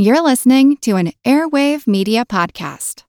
You're 0.00 0.22
listening 0.22 0.76
to 0.82 0.94
an 0.94 1.10
Airwave 1.24 1.88
Media 1.88 2.24
Podcast. 2.24 3.02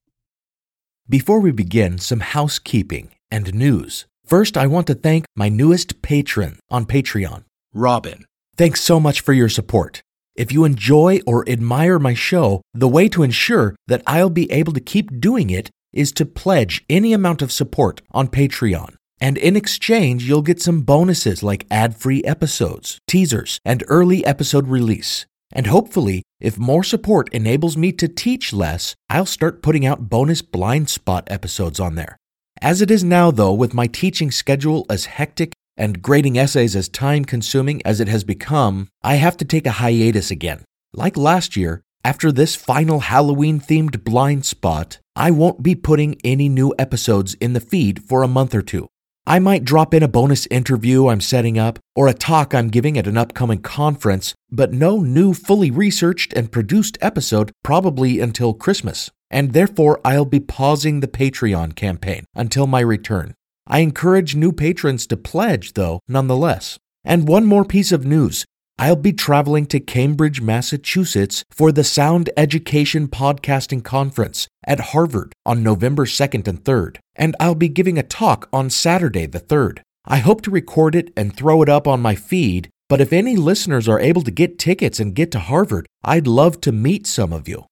Before 1.08 1.40
we 1.40 1.52
begin, 1.52 2.00
some 2.00 2.22
housekeeping 2.22 3.12
and 3.30 3.54
news. 3.54 4.08
First, 4.26 4.58
I 4.58 4.65
want 4.65 4.88
to 4.88 4.96
thank 4.96 5.25
my 5.36 5.49
newest 5.49 6.02
patron 6.02 6.57
on 6.71 6.88
Patreon, 6.88 7.44
Robin. 7.75 8.25
Thanks 8.57 8.81
so 8.81 8.99
much 8.99 9.21
for 9.21 9.33
your 9.33 9.49
support. 9.49 10.02
If 10.33 10.52
you 10.52 10.65
enjoy 10.65 11.20
or 11.28 11.47
admire 11.47 11.99
my 11.99 12.15
show, 12.15 12.63
the 12.74 12.88
way 12.88 13.08
to 13.10 13.21
ensure 13.21 13.76
that 13.85 14.01
I'll 14.08 14.31
be 14.31 14.51
able 14.51 14.74
to 14.74 14.79
keep 14.79 15.21
doing 15.21 15.51
it 15.51 15.69
is 15.94 16.11
to 16.13 16.25
pledge 16.25 16.83
any 16.89 17.13
amount 17.13 17.43
of 17.43 17.51
support 17.51 18.01
on 18.13 18.29
Patreon. 18.29 18.95
And 19.21 19.37
in 19.37 19.55
exchange, 19.55 20.23
you'll 20.23 20.41
get 20.41 20.59
some 20.59 20.81
bonuses 20.81 21.43
like 21.43 21.67
ad 21.69 21.95
free 21.95 22.23
episodes, 22.23 22.97
teasers, 23.05 23.59
and 23.63 23.83
early 23.89 24.25
episode 24.25 24.67
release. 24.67 25.27
And 25.52 25.68
hopefully, 25.68 26.23
if 26.39 26.57
more 26.57 26.84
support 26.84 27.29
enables 27.34 27.75
me 27.75 27.91
to 27.93 28.07
teach 28.07 28.54
less, 28.54 28.96
I'll 29.10 29.25
start 29.25 29.61
putting 29.61 29.86
out 29.86 30.10
bonus 30.10 30.42
blind 30.42 30.89
spot 30.89 31.28
episodes 31.28 31.79
on 31.79 31.96
there. 31.96 32.18
As 32.62 32.82
it 32.82 32.92
is 32.92 33.04
now, 33.04 33.32
though, 33.32 33.54
with 33.54 33.73
my 33.73 33.88
teaching 33.88 34.32
schedule 34.32 34.86
as 34.90 35.06
hectic 35.06 35.54
and 35.78 36.02
grading 36.02 36.38
essays 36.38 36.76
as 36.76 36.90
time 36.90 37.26
consuming 37.26 37.82
as 37.86 38.00
it 38.00 38.08
has 38.09 38.23
become, 38.23 38.90
I 39.02 39.16
have 39.16 39.38
to 39.38 39.46
take 39.46 39.66
a 39.66 39.72
hiatus 39.72 40.30
again. 40.30 40.64
Like 40.94 41.16
last 41.16 41.56
year, 41.56 41.81
after 42.04 42.31
this 42.31 42.56
final 42.56 43.00
Halloween 43.02 43.59
themed 43.59 44.04
blind 44.04 44.45
spot, 44.45 45.00
I 45.16 45.31
won't 45.31 45.64
be 45.64 45.76
putting 45.76 46.16
any 46.23 46.48
new 46.48 46.73
episodes 46.78 47.34
in 47.36 47.54
the 47.54 47.59
feed 47.59 48.04
for 48.04 48.23
a 48.23 48.28
month 48.28 48.54
or 48.54 48.62
two. 48.62 48.88
I 49.30 49.38
might 49.38 49.64
drop 49.64 49.94
in 49.94 50.02
a 50.02 50.08
bonus 50.08 50.48
interview 50.48 51.08
I'm 51.08 51.22
setting 51.22 51.60
up 51.60 51.78
or 51.96 52.08
a 52.08 52.16
talk 52.16 52.56
I'm 52.56 52.70
giving 52.70 52.98
at 52.98 53.06
an 53.06 53.16
upcoming 53.16 53.62
conference, 53.62 54.34
but 54.50 54.74
no 54.74 55.02
new 55.02 55.36
fully 55.36 55.70
researched 55.70 56.34
and 56.34 56.52
produced 56.52 56.98
episode 57.00 57.52
probably 57.64 58.20
until 58.20 58.56
Christmas. 58.56 59.12
And 59.30 59.54
therefore, 59.54 60.02
I'll 60.04 60.26
be 60.26 60.40
pausing 60.40 61.02
the 61.02 61.08
Patreon 61.08 61.76
campaign 61.76 62.26
until 62.34 62.66
my 62.66 62.80
return. 62.80 63.36
I 63.68 63.81
encourage 63.81 64.36
new 64.36 64.52
patrons 64.52 65.06
to 65.06 65.16
pledge, 65.16 65.73
though, 65.73 66.00
nonetheless. 66.08 66.80
And 67.03 67.28
one 67.28 67.46
more 67.46 67.66
piece 67.66 67.92
of 67.92 68.08
news 68.08 68.46
I'll 68.81 68.95
be 68.95 69.11
traveling 69.11 69.66
to 69.66 69.81
Cambridge, 69.81 70.39
Massachusetts 70.39 71.44
for 71.52 71.73
the 71.73 71.83
Sound 71.83 72.30
Education 72.38 73.09
Podcasting 73.09 73.83
Conference 73.83 74.47
at 74.66 74.80
Harvard 74.80 75.33
on 75.45 75.61
November 75.61 76.05
2nd 76.05 76.47
and 76.47 76.63
3rd, 76.63 76.95
and 77.13 77.35
I'll 77.41 77.55
be 77.55 77.67
giving 77.67 77.97
a 77.97 78.03
talk 78.03 78.47
on 78.53 78.69
Saturday 78.69 79.25
the 79.25 79.41
3rd. 79.41 79.80
I 80.05 80.19
hope 80.19 80.41
to 80.44 80.50
record 80.50 80.95
it 80.95 81.11
and 81.17 81.35
throw 81.35 81.61
it 81.61 81.67
up 81.67 81.89
on 81.89 82.00
my 82.00 82.16
feed, 82.16 82.69
but 82.88 83.02
if 83.02 83.11
any 83.11 83.35
listeners 83.35 83.89
are 83.89 84.00
able 84.00 84.22
to 84.22 84.31
get 84.31 84.57
tickets 84.57 84.97
and 84.97 85.13
get 85.13 85.30
to 85.31 85.39
Harvard, 85.39 85.85
I'd 86.05 86.25
love 86.25 86.61
to 86.61 86.72
meet 86.72 87.05
some 87.05 87.33
of 87.33 87.50
you. 87.50 87.66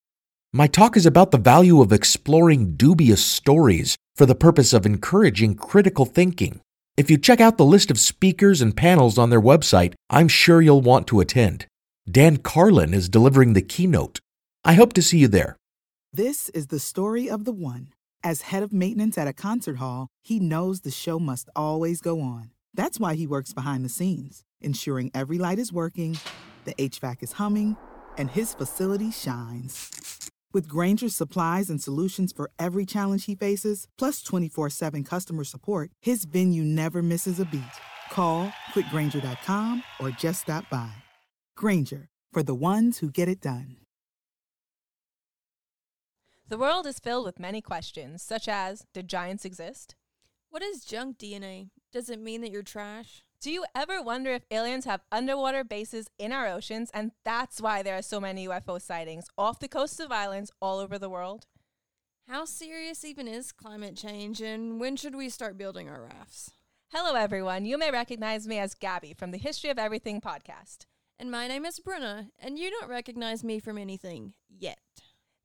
My 0.52 0.68
talk 0.68 0.98
is 0.98 1.06
about 1.06 1.32
the 1.32 1.38
value 1.38 1.80
of 1.80 1.94
exploring 1.94 2.76
dubious 2.76 3.24
stories 3.24 3.96
for 4.18 4.26
the 4.26 4.36
purpose 4.36 4.74
of 4.74 4.86
encouraging 4.86 5.56
critical 5.56 6.04
thinking. 6.04 6.60
If 6.98 7.12
you 7.12 7.20
check 7.20 7.40
out 7.40 7.58
the 7.58 7.64
list 7.66 7.92
of 7.92 8.00
speakers 8.00 8.60
and 8.60 8.76
panels 8.76 9.20
on 9.20 9.30
their 9.30 9.40
website, 9.40 9.94
I'm 10.10 10.28
sure 10.28 10.64
you'll 10.64 10.82
want 10.82 11.06
to 11.08 11.20
attend. 11.20 11.68
Dan 12.10 12.38
Carlin 12.38 12.92
is 12.92 13.08
delivering 13.08 13.54
the 13.54 13.62
keynote. 13.62 14.20
I 14.66 14.74
hope 14.74 14.94
to 14.94 15.04
see 15.04 15.20
you 15.20 15.28
there. 15.28 15.58
This 16.12 16.50
is 16.50 16.68
the 16.68 16.80
story 16.80 17.30
of 17.30 17.46
the 17.46 17.52
one. 17.52 17.90
As 18.24 18.42
head 18.42 18.64
of 18.64 18.74
maintenance 18.74 19.16
at 19.16 19.28
a 19.28 19.34
concert 19.34 19.78
hall, 19.78 20.08
he 20.24 20.40
knows 20.40 20.82
the 20.82 20.90
show 20.90 21.20
must 21.20 21.50
always 21.56 22.02
go 22.02 22.20
on. 22.20 22.50
That's 22.74 23.00
why 23.00 23.14
he 23.14 23.28
works 23.28 23.54
behind 23.54 23.86
the 23.86 23.90
scenes, 23.90 24.44
ensuring 24.60 25.12
every 25.14 25.38
light 25.38 25.60
is 25.60 25.72
working, 25.72 26.18
the 26.66 26.74
HVAC 26.74 27.22
is 27.22 27.34
humming, 27.34 27.78
and 28.18 28.32
his 28.32 28.56
facility 28.56 29.12
shines. 29.12 30.17
With 30.54 30.70
Grainger's 30.70 31.16
supplies 31.16 31.70
and 31.70 31.82
solutions 31.82 32.32
for 32.32 32.50
every 32.58 32.86
challenge 32.86 33.26
he 33.26 33.36
faces, 33.36 33.88
plus 33.98 34.22
24 34.24 34.70
7 34.70 35.04
customer 35.04 35.44
support, 35.44 35.92
his 36.02 36.26
venue 36.26 36.64
never 36.64 37.02
misses 37.02 37.40
a 37.40 37.46
beat. 37.46 37.62
Call 38.12 38.52
clickgrainger.com 38.74 39.84
or 40.00 40.10
just 40.12 40.42
stop 40.42 40.70
by. 40.70 40.92
Grainger, 41.56 42.08
for 42.32 42.44
the 42.44 42.56
ones 42.56 43.00
who 43.00 43.12
get 43.12 43.28
it 43.28 43.42
done. 43.42 43.78
The 46.50 46.58
world 46.58 46.88
is 46.88 47.00
filled 47.00 47.26
with 47.26 47.40
many 47.40 47.62
questions, 47.62 48.24
such 48.24 48.48
as 48.48 48.86
Did 48.94 49.10
giants 49.10 49.44
exist? 49.44 49.96
What 50.50 50.64
is 50.64 50.86
junk 50.86 51.18
DNA? 51.18 51.72
Does 51.92 52.10
it 52.10 52.22
mean 52.22 52.40
that 52.42 52.52
you're 52.52 52.64
trash? 52.64 53.24
Do 53.40 53.52
you 53.52 53.66
ever 53.76 54.02
wonder 54.02 54.32
if 54.32 54.46
aliens 54.50 54.86
have 54.86 55.04
underwater 55.12 55.64
bases 55.64 56.08
in 56.18 56.32
our 56.32 56.48
oceans 56.48 56.90
and 56.92 57.12
that's 57.24 57.62
why 57.62 57.84
there 57.84 57.96
are 57.96 58.02
so 58.02 58.20
many 58.20 58.48
UFO 58.48 58.82
sightings 58.82 59.28
off 59.38 59.60
the 59.60 59.68
coasts 59.68 60.00
of 60.00 60.12
islands 60.12 60.52
all 60.60 60.80
over 60.80 60.98
the 60.98 61.10
world? 61.10 61.46
How 62.28 62.46
serious 62.46 63.06
even 63.06 63.28
is 63.28 63.52
climate 63.52 63.96
change 63.96 64.42
and 64.42 64.80
when 64.80 64.96
should 64.96 65.16
we 65.16 65.30
start 65.30 65.56
building 65.56 65.88
our 65.88 66.02
rafts? 66.02 66.50
Hello, 66.92 67.14
everyone. 67.14 67.66
You 67.66 67.78
may 67.78 67.92
recognize 67.92 68.48
me 68.48 68.58
as 68.58 68.74
Gabby 68.74 69.14
from 69.14 69.30
the 69.30 69.38
History 69.38 69.70
of 69.70 69.78
Everything 69.78 70.20
podcast. 70.20 70.88
And 71.20 71.30
my 71.30 71.48
name 71.48 71.66
is 71.66 71.80
Bruna, 71.80 72.30
and 72.40 72.58
you 72.58 72.72
don't 72.72 72.90
recognize 72.90 73.44
me 73.44 73.60
from 73.60 73.78
anything 73.78 74.34
yet. 74.50 74.80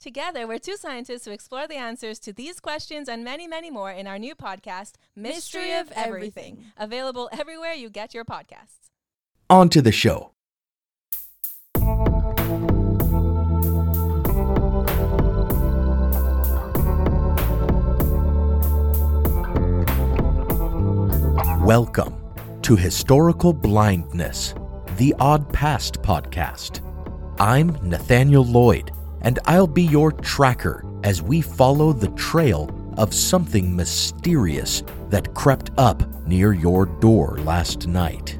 Together, 0.02 0.48
we're 0.48 0.58
two 0.58 0.76
scientists 0.76 1.26
who 1.26 1.30
explore 1.30 1.68
the 1.68 1.76
answers 1.76 2.18
to 2.18 2.32
these 2.32 2.58
questions 2.58 3.08
and 3.08 3.22
many, 3.22 3.46
many 3.46 3.70
more 3.70 3.92
in 3.92 4.08
our 4.08 4.18
new 4.18 4.34
podcast, 4.34 4.94
Mystery, 5.14 5.60
Mystery 5.60 5.72
of 5.74 5.92
Everything, 5.92 6.54
Everything. 6.54 6.72
available 6.76 7.28
everywhere 7.30 7.72
you 7.74 7.88
get 7.88 8.12
your 8.12 8.24
podcasts. 8.24 8.90
On 9.48 9.68
to 9.68 9.80
the 9.80 9.92
show. 9.92 10.32
Welcome 21.64 22.16
to 22.62 22.74
Historical 22.74 23.52
Blindness, 23.52 24.56
the 24.96 25.14
Odd 25.20 25.52
Past 25.52 26.02
podcast. 26.02 26.80
I'm 27.38 27.68
Nathaniel 27.88 28.44
Lloyd, 28.44 28.90
and 29.22 29.38
I'll 29.46 29.66
be 29.66 29.82
your 29.82 30.12
tracker 30.12 30.84
as 31.02 31.22
we 31.22 31.40
follow 31.40 31.92
the 31.92 32.10
trail 32.10 32.70
of 32.98 33.14
something 33.14 33.74
mysterious 33.74 34.82
that 35.08 35.34
crept 35.34 35.70
up 35.78 36.02
near 36.26 36.52
your 36.52 36.86
door 36.86 37.38
last 37.38 37.86
night. 37.86 38.38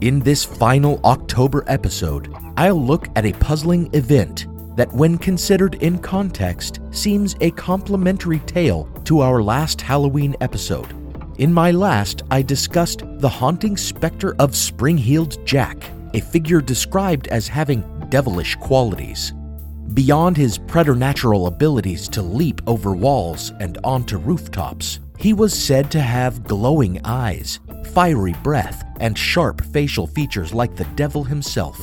In 0.00 0.20
this 0.20 0.44
final 0.44 1.00
October 1.04 1.64
episode, 1.66 2.32
I'll 2.56 2.80
look 2.80 3.08
at 3.16 3.26
a 3.26 3.32
puzzling 3.32 3.92
event 3.94 4.46
that, 4.76 4.92
when 4.92 5.18
considered 5.18 5.74
in 5.76 5.98
context, 5.98 6.78
seems 6.92 7.34
a 7.40 7.50
complementary 7.52 8.38
tale 8.40 8.88
to 9.04 9.20
our 9.20 9.42
last 9.42 9.80
Halloween 9.80 10.36
episode. 10.40 10.94
In 11.38 11.52
my 11.52 11.72
last, 11.72 12.22
I 12.30 12.42
discussed 12.42 13.02
the 13.04 13.28
haunting 13.28 13.76
specter 13.76 14.36
of 14.38 14.54
Spring 14.54 14.96
Heeled 14.96 15.44
Jack, 15.44 15.90
a 16.14 16.20
figure 16.20 16.60
described 16.60 17.26
as 17.28 17.48
having 17.48 17.82
devilish 18.08 18.54
qualities. 18.56 19.32
Beyond 19.94 20.36
his 20.36 20.58
preternatural 20.58 21.46
abilities 21.46 22.08
to 22.08 22.22
leap 22.22 22.60
over 22.66 22.94
walls 22.94 23.52
and 23.58 23.78
onto 23.82 24.18
rooftops, 24.18 25.00
he 25.16 25.32
was 25.32 25.52
said 25.52 25.90
to 25.90 26.00
have 26.00 26.44
glowing 26.44 27.00
eyes, 27.04 27.58
fiery 27.92 28.34
breath, 28.42 28.84
and 29.00 29.16
sharp 29.16 29.60
facial 29.72 30.06
features 30.06 30.52
like 30.52 30.76
the 30.76 30.84
devil 30.94 31.24
himself. 31.24 31.80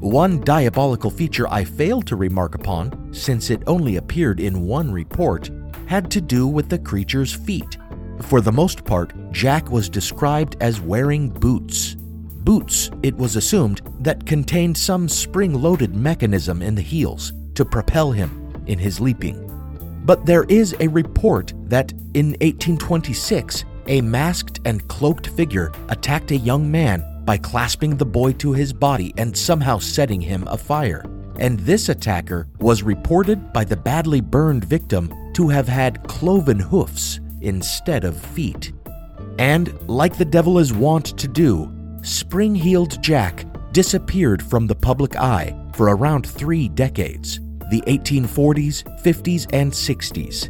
One 0.00 0.40
diabolical 0.40 1.10
feature 1.10 1.46
I 1.48 1.64
failed 1.64 2.06
to 2.06 2.16
remark 2.16 2.54
upon, 2.54 3.12
since 3.12 3.50
it 3.50 3.62
only 3.66 3.96
appeared 3.96 4.40
in 4.40 4.66
one 4.66 4.90
report, 4.90 5.50
had 5.86 6.10
to 6.12 6.20
do 6.20 6.46
with 6.46 6.68
the 6.68 6.78
creature's 6.78 7.32
feet. 7.32 7.76
For 8.22 8.40
the 8.40 8.52
most 8.52 8.84
part, 8.84 9.12
Jack 9.32 9.70
was 9.70 9.88
described 9.88 10.56
as 10.60 10.80
wearing 10.80 11.28
boots. 11.28 11.96
Boots, 12.48 12.90
it 13.02 13.14
was 13.14 13.36
assumed, 13.36 13.82
that 14.00 14.24
contained 14.24 14.78
some 14.78 15.06
spring 15.06 15.52
loaded 15.52 15.94
mechanism 15.94 16.62
in 16.62 16.74
the 16.74 16.80
heels 16.80 17.34
to 17.52 17.62
propel 17.62 18.10
him 18.10 18.50
in 18.64 18.78
his 18.78 19.00
leaping. 19.00 19.36
But 20.06 20.24
there 20.24 20.44
is 20.44 20.74
a 20.80 20.88
report 20.88 21.52
that 21.64 21.92
in 22.14 22.28
1826, 22.40 23.66
a 23.88 24.00
masked 24.00 24.60
and 24.64 24.88
cloaked 24.88 25.26
figure 25.26 25.70
attacked 25.90 26.30
a 26.30 26.38
young 26.38 26.70
man 26.70 27.04
by 27.26 27.36
clasping 27.36 27.98
the 27.98 28.06
boy 28.06 28.32
to 28.32 28.54
his 28.54 28.72
body 28.72 29.12
and 29.18 29.36
somehow 29.36 29.76
setting 29.76 30.22
him 30.22 30.48
afire. 30.48 31.04
And 31.38 31.60
this 31.60 31.90
attacker 31.90 32.48
was 32.60 32.82
reported 32.82 33.52
by 33.52 33.64
the 33.64 33.76
badly 33.76 34.22
burned 34.22 34.64
victim 34.64 35.12
to 35.34 35.50
have 35.50 35.68
had 35.68 36.02
cloven 36.08 36.60
hoofs 36.60 37.20
instead 37.42 38.04
of 38.04 38.18
feet. 38.18 38.72
And, 39.38 39.78
like 39.86 40.16
the 40.16 40.24
devil 40.24 40.58
is 40.58 40.72
wont 40.72 41.18
to 41.18 41.28
do, 41.28 41.74
Spring 42.02 42.54
Heeled 42.54 43.02
Jack 43.02 43.44
disappeared 43.72 44.42
from 44.42 44.66
the 44.66 44.74
public 44.74 45.16
eye 45.16 45.54
for 45.74 45.88
around 45.88 46.26
three 46.26 46.68
decades 46.68 47.40
the 47.70 47.82
1840s, 47.82 48.82
50s, 49.02 49.46
and 49.52 49.70
60s. 49.70 50.48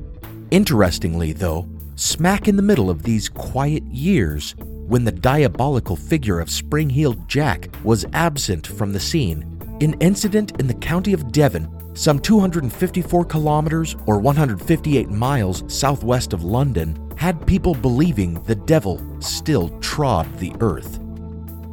Interestingly, 0.53 1.33
though, 1.33 1.69
smack 1.97 2.47
in 2.47 2.55
the 2.55 2.63
middle 2.63 2.91
of 2.91 3.03
these 3.03 3.29
quiet 3.29 3.83
years, 3.85 4.55
when 4.61 5.05
the 5.05 5.11
diabolical 5.11 5.97
figure 5.97 6.39
of 6.39 6.49
Spring 6.49 6.89
Heeled 6.89 7.29
Jack 7.29 7.69
was 7.83 8.07
absent 8.13 8.67
from 8.67 8.93
the 8.93 9.01
scene, 9.01 9.43
an 9.81 9.95
incident 9.95 10.61
in 10.61 10.69
the 10.69 10.75
county 10.75 11.13
of 11.13 11.33
Devon, 11.33 11.69
some 11.97 12.21
254 12.21 13.25
kilometers 13.25 13.97
or 14.07 14.21
158 14.21 15.11
miles 15.11 15.65
southwest 15.67 16.33
of 16.33 16.45
London, 16.45 17.11
had 17.17 17.45
people 17.47 17.75
believing 17.75 18.35
the 18.45 18.55
devil 18.55 19.05
still 19.19 19.71
trod 19.81 20.33
the 20.39 20.55
earth. 20.61 21.01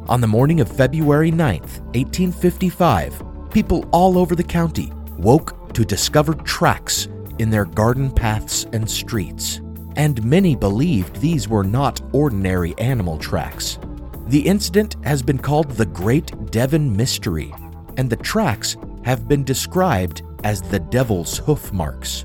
On 0.08 0.20
the 0.20 0.26
morning 0.28 0.60
of 0.60 0.68
February 0.68 1.32
9th, 1.32 1.80
1855, 1.96 3.50
people 3.50 3.88
all 3.90 4.16
over 4.16 4.36
the 4.36 4.44
county 4.44 4.92
woke 5.18 5.72
to 5.74 5.84
discover 5.84 6.32
tracks 6.32 7.08
in 7.40 7.50
their 7.50 7.64
garden 7.64 8.12
paths 8.12 8.66
and 8.72 8.88
streets, 8.88 9.60
and 9.96 10.24
many 10.24 10.54
believed 10.54 11.16
these 11.16 11.48
were 11.48 11.64
not 11.64 12.00
ordinary 12.12 12.78
animal 12.78 13.18
tracks. 13.18 13.80
The 14.28 14.46
incident 14.46 14.94
has 15.02 15.24
been 15.24 15.38
called 15.38 15.72
the 15.72 15.86
Great 15.86 16.52
Devon 16.52 16.96
Mystery, 16.96 17.52
and 17.96 18.08
the 18.08 18.14
tracks 18.14 18.76
have 19.02 19.26
been 19.26 19.42
described 19.42 20.22
as 20.44 20.62
the 20.62 20.78
devil's 20.78 21.38
hoof 21.38 21.72
marks. 21.72 22.24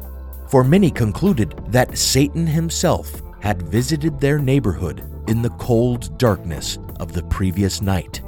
For 0.49 0.63
many 0.63 0.91
concluded 0.91 1.59
that 1.69 1.97
Satan 1.97 2.45
himself 2.45 3.23
had 3.41 3.61
visited 3.61 4.19
their 4.19 4.39
neighborhood 4.39 5.03
in 5.27 5.41
the 5.41 5.49
cold 5.51 6.17
darkness 6.17 6.77
of 6.99 7.13
the 7.13 7.23
previous 7.23 7.81
night. 7.81 8.21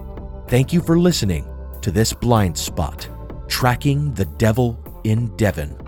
Thank 0.47 0.73
you 0.73 0.81
for 0.81 0.99
listening 0.99 1.47
to 1.81 1.91
this 1.91 2.13
blind 2.13 2.57
spot, 2.57 3.07
tracking 3.47 4.13
the 4.13 4.25
devil 4.25 4.79
in 5.03 5.35
Devon. 5.37 5.82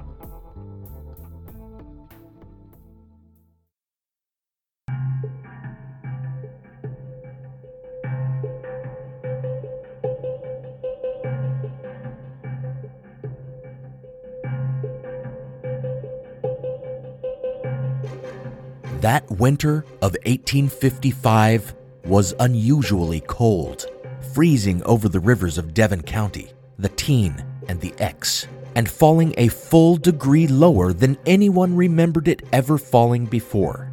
That 19.06 19.30
winter 19.30 19.86
of 20.02 20.18
1855 20.26 21.76
was 22.06 22.34
unusually 22.40 23.20
cold, 23.20 23.86
freezing 24.34 24.82
over 24.82 25.08
the 25.08 25.20
rivers 25.20 25.60
of 25.60 25.76
Devon 25.76 26.02
County, 26.02 26.52
the 26.80 26.90
Teign, 26.90 27.46
and 27.68 27.80
the 27.80 27.94
Exe, 28.00 28.48
and 28.74 28.90
falling 28.90 29.36
a 29.38 29.50
full 29.50 29.96
degree 29.98 30.48
lower 30.48 30.92
than 30.92 31.20
anyone 31.28 31.76
remembered 31.76 32.28
it 32.28 32.48
ever 32.52 32.80
falling 32.80 33.28
before. 33.28 33.92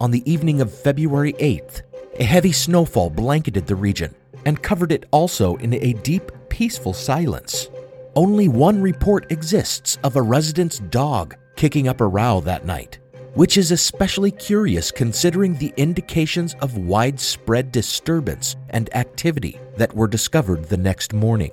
On 0.00 0.10
the 0.10 0.22
evening 0.24 0.62
of 0.62 0.72
February 0.72 1.34
8th, 1.34 1.82
a 2.18 2.24
heavy 2.24 2.52
snowfall 2.52 3.10
blanketed 3.10 3.66
the 3.66 3.76
region 3.76 4.14
and 4.46 4.62
covered 4.62 4.90
it 4.90 5.04
also 5.10 5.56
in 5.56 5.74
a 5.74 5.92
deep, 6.02 6.32
peaceful 6.48 6.94
silence. 6.94 7.68
Only 8.14 8.48
one 8.48 8.80
report 8.80 9.30
exists 9.30 9.98
of 10.02 10.16
a 10.16 10.22
resident's 10.22 10.78
dog 10.78 11.36
kicking 11.56 11.88
up 11.88 12.00
a 12.00 12.06
row 12.06 12.40
that 12.40 12.64
night, 12.64 13.00
which 13.36 13.58
is 13.58 13.70
especially 13.70 14.30
curious 14.30 14.90
considering 14.90 15.54
the 15.54 15.72
indications 15.76 16.54
of 16.62 16.78
widespread 16.78 17.70
disturbance 17.70 18.56
and 18.70 18.92
activity 18.96 19.60
that 19.76 19.94
were 19.94 20.08
discovered 20.08 20.64
the 20.64 20.76
next 20.76 21.12
morning. 21.12 21.50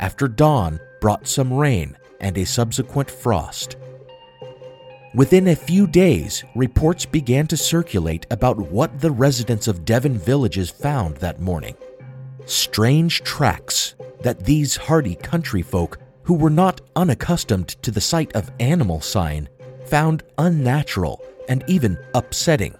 After 0.00 0.26
dawn 0.26 0.80
brought 1.02 1.28
some 1.28 1.52
rain 1.52 1.94
and 2.20 2.38
a 2.38 2.46
subsequent 2.46 3.10
frost. 3.10 3.76
Within 5.14 5.48
a 5.48 5.54
few 5.54 5.86
days, 5.86 6.42
reports 6.56 7.04
began 7.04 7.46
to 7.48 7.56
circulate 7.56 8.26
about 8.30 8.58
what 8.58 8.98
the 8.98 9.10
residents 9.10 9.68
of 9.68 9.84
Devon 9.84 10.16
villages 10.16 10.70
found 10.70 11.18
that 11.18 11.38
morning. 11.38 11.76
Strange 12.46 13.22
tracks 13.24 13.94
that 14.22 14.46
these 14.46 14.74
hardy 14.74 15.16
country 15.16 15.60
folk, 15.60 15.98
who 16.22 16.32
were 16.32 16.48
not 16.48 16.80
unaccustomed 16.96 17.68
to 17.82 17.90
the 17.90 18.00
sight 18.00 18.34
of 18.34 18.50
animal 18.58 19.02
sign, 19.02 19.50
found 19.86 20.22
unnatural 20.38 21.20
and 21.48 21.64
even 21.66 21.98
upsetting. 22.14 22.74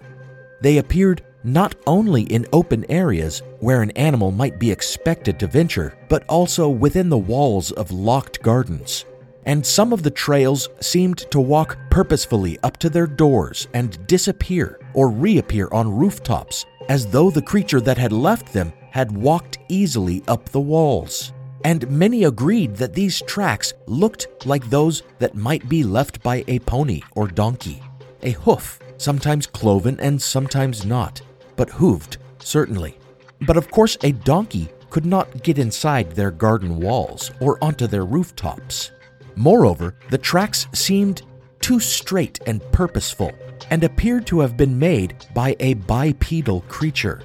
They 0.61 0.77
appeared 0.77 1.23
not 1.43 1.75
only 1.85 2.23
in 2.23 2.47
open 2.53 2.85
areas 2.89 3.43
where 3.59 3.83
an 3.83 3.91
animal 3.91 4.31
might 4.31 4.59
be 4.59 4.71
expected 4.71 5.39
to 5.39 5.47
venture, 5.47 5.95
but 6.09 6.25
also 6.27 6.67
within 6.67 7.09
the 7.09 7.17
walls 7.17 7.71
of 7.73 7.91
locked 7.91 8.41
gardens. 8.41 9.05
And 9.45 9.63
some 9.63 9.93
of 9.93 10.01
the 10.01 10.09
trails 10.09 10.69
seemed 10.81 11.19
to 11.29 11.39
walk 11.39 11.77
purposefully 11.91 12.57
up 12.63 12.77
to 12.77 12.89
their 12.89 13.05
doors 13.05 13.67
and 13.75 14.05
disappear 14.07 14.79
or 14.95 15.09
reappear 15.09 15.69
on 15.71 15.95
rooftops, 15.95 16.65
as 16.89 17.05
though 17.05 17.29
the 17.29 17.43
creature 17.43 17.81
that 17.81 17.99
had 17.99 18.11
left 18.11 18.51
them 18.51 18.73
had 18.89 19.11
walked 19.11 19.59
easily 19.69 20.23
up 20.27 20.49
the 20.49 20.59
walls 20.59 21.31
and 21.65 21.89
many 21.89 22.25
agreed 22.25 22.75
that 22.75 22.93
these 22.93 23.23
tracks 23.23 23.73
looked 23.87 24.27
like 24.45 24.69
those 24.69 25.01
that 25.17 25.33
might 25.33 25.67
be 25.67 25.83
left 25.83 26.21
by 26.21 26.43
a 26.47 26.59
pony 26.59 27.01
or 27.15 27.27
donkey. 27.27 27.81
A 28.21 28.31
hoof, 28.33 28.77
sometimes 28.97 29.47
cloven 29.47 29.99
and 29.99 30.21
sometimes 30.21 30.85
not, 30.85 31.23
but 31.55 31.69
hooved, 31.69 32.17
certainly. 32.37 32.99
But 33.41 33.57
of 33.57 33.71
course, 33.71 33.97
a 34.03 34.11
donkey 34.11 34.69
could 34.91 35.07
not 35.07 35.41
get 35.41 35.57
inside 35.57 36.11
their 36.11 36.29
garden 36.29 36.77
walls 36.77 37.31
or 37.41 37.57
onto 37.63 37.87
their 37.87 38.05
rooftops. 38.05 38.91
Moreover, 39.35 39.95
the 40.11 40.19
tracks 40.19 40.67
seemed 40.71 41.23
too 41.61 41.79
straight 41.79 42.39
and 42.45 42.61
purposeful 42.71 43.31
and 43.71 43.83
appeared 43.83 44.27
to 44.27 44.39
have 44.39 44.55
been 44.55 44.77
made 44.77 45.15
by 45.33 45.55
a 45.59 45.73
bipedal 45.73 46.61
creature. 46.67 47.23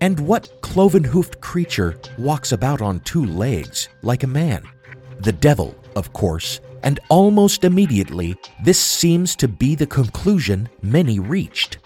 And 0.00 0.20
what 0.20 0.60
cloven 0.60 1.02
hoofed 1.02 1.40
creature 1.40 1.98
walks 2.18 2.52
about 2.52 2.80
on 2.80 3.00
two 3.00 3.24
legs 3.24 3.88
like 4.02 4.22
a 4.22 4.28
man? 4.28 4.62
The 5.20 5.32
devil, 5.32 5.74
of 5.96 6.12
course, 6.12 6.60
and 6.84 7.00
almost 7.08 7.64
immediately, 7.64 8.36
this 8.62 8.78
seems 8.78 9.34
to 9.36 9.48
be 9.48 9.74
the 9.74 9.86
conclusion 9.86 10.68
many 10.82 11.18
reached. 11.18 11.78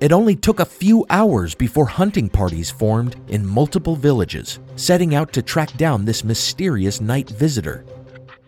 It 0.00 0.10
only 0.10 0.34
took 0.34 0.58
a 0.58 0.64
few 0.64 1.06
hours 1.10 1.54
before 1.54 1.86
hunting 1.86 2.28
parties 2.28 2.68
formed 2.68 3.14
in 3.28 3.46
multiple 3.46 3.94
villages, 3.94 4.58
setting 4.74 5.14
out 5.14 5.32
to 5.34 5.42
track 5.42 5.76
down 5.76 6.04
this 6.04 6.24
mysterious 6.24 7.00
night 7.00 7.30
visitor. 7.30 7.84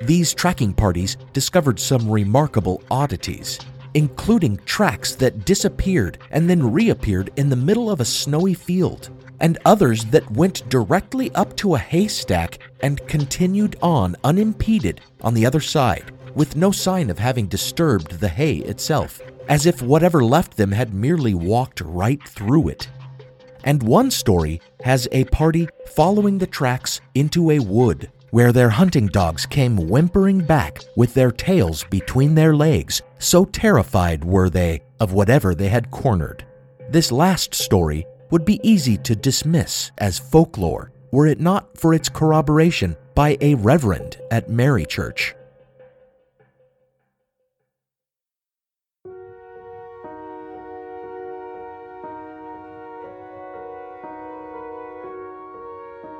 These 0.01 0.35
tracking 0.35 0.75
parties 0.75 1.17
discovered 1.33 1.79
some 1.79 2.11
remarkable 2.11 2.83
oddities 2.91 3.61
including 3.95 4.57
tracks 4.67 5.15
that 5.15 5.45
disappeared 5.45 6.19
and 6.31 6.51
then 6.51 6.73
reappeared 6.73 7.31
in 7.37 7.49
the 7.49 7.57
middle 7.57 7.91
of 7.91 8.01
a 8.01 8.05
snowy 8.05 8.55
field, 8.55 9.11
and 9.41 9.59
others 9.65 10.05
that 10.07 10.31
went 10.33 10.69
directly 10.69 11.33
up 11.35 11.57
to 11.57 11.75
a 11.75 11.79
haystack 11.79 12.59
and 12.81 13.07
continued 13.09 13.77
on 13.83 14.17
unimpeded 14.25 15.01
on 15.23 15.35
the 15.35 15.47
other 15.47 15.61
side, 15.61 16.13
with 16.35 16.57
no 16.57 16.71
sign 16.71 17.11
of 17.11 17.19
having 17.19 17.47
disturbed 17.47 18.21
the 18.21 18.29
hay 18.29 18.57
itself, 18.57 19.21
as 19.49 19.67
if 19.67 19.83
whatever 19.83 20.25
left 20.25 20.57
them 20.57 20.73
had 20.73 20.95
merely 20.95 21.35
walked 21.35 21.81
right 21.81 22.27
through 22.29 22.69
it. 22.69 22.89
And 23.65 23.83
one 23.83 24.11
story 24.11 24.61
has 24.83 25.09
a 25.13 25.25
party 25.27 25.69
following 25.95 26.39
the 26.39 26.47
tracks 26.47 27.01
into 27.15 27.51
a 27.51 27.59
wood 27.59 28.11
where 28.31 28.53
their 28.53 28.69
hunting 28.71 29.07
dogs 29.07 29.47
came 29.47 29.77
whimpering 29.77 30.41
back 30.41 30.81
with 30.97 31.15
their 31.15 31.31
tails 31.31 31.85
between 31.85 32.35
their 32.35 32.55
legs, 32.57 33.01
so 33.25 33.45
terrified 33.47 34.25
were 34.25 34.51
they 34.51 34.83
of 35.01 35.13
whatever 35.13 35.55
they 35.55 35.69
had 35.69 35.91
cornered. 35.91 36.45
This 36.91 37.11
last 37.11 37.55
story 37.55 38.07
would 38.31 38.45
be 38.45 38.61
easy 38.63 38.97
to 38.99 39.17
dismiss 39.17 39.91
as 39.99 40.19
folklore 40.19 40.93
were 41.11 41.27
it 41.27 41.41
not 41.41 41.79
for 41.79 41.95
its 41.95 42.09
corroboration 42.09 42.97
by 43.15 43.39
a 43.41 43.55
reverend 43.55 44.19
at 44.31 44.51
Mary 44.51 44.85
Church. 44.85 45.35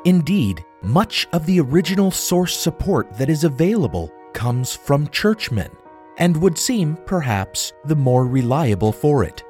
Indeed, 0.05 0.65
much 0.83 1.27
of 1.33 1.47
the 1.47 1.61
original 1.61 2.11
source 2.11 2.57
support 2.57 3.13
that 3.15 3.31
is 3.31 3.45
available 3.45 4.13
comes 4.35 4.77
from 4.77 5.09
churchmen, 5.09 5.71
and 6.19 6.37
would 6.37 6.59
seem, 6.59 6.97
perhaps, 7.07 7.73
the 7.85 7.97
more 7.97 8.27
reliable 8.27 8.93
for 8.93 9.25
it. 9.25 9.43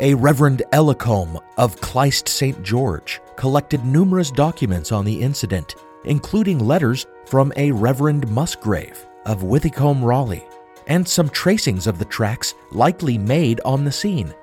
A 0.00 0.14
Reverend 0.14 0.62
Ellacombe 0.72 1.40
of 1.56 1.80
Clyst 1.80 2.28
St. 2.28 2.62
George 2.62 3.20
collected 3.36 3.84
numerous 3.84 4.30
documents 4.30 4.92
on 4.92 5.04
the 5.04 5.20
incident, 5.20 5.74
including 6.04 6.58
letters 6.58 7.06
from 7.26 7.52
a 7.56 7.70
Reverend 7.72 8.28
Musgrave 8.28 9.06
of 9.24 9.42
Withycombe 9.42 10.04
Raleigh, 10.04 10.46
and 10.86 11.06
some 11.06 11.28
tracings 11.28 11.86
of 11.86 11.98
the 11.98 12.04
tracks 12.04 12.54
likely 12.70 13.18
made 13.18 13.60
on 13.64 13.84
the 13.84 13.92
scene. 13.92 14.34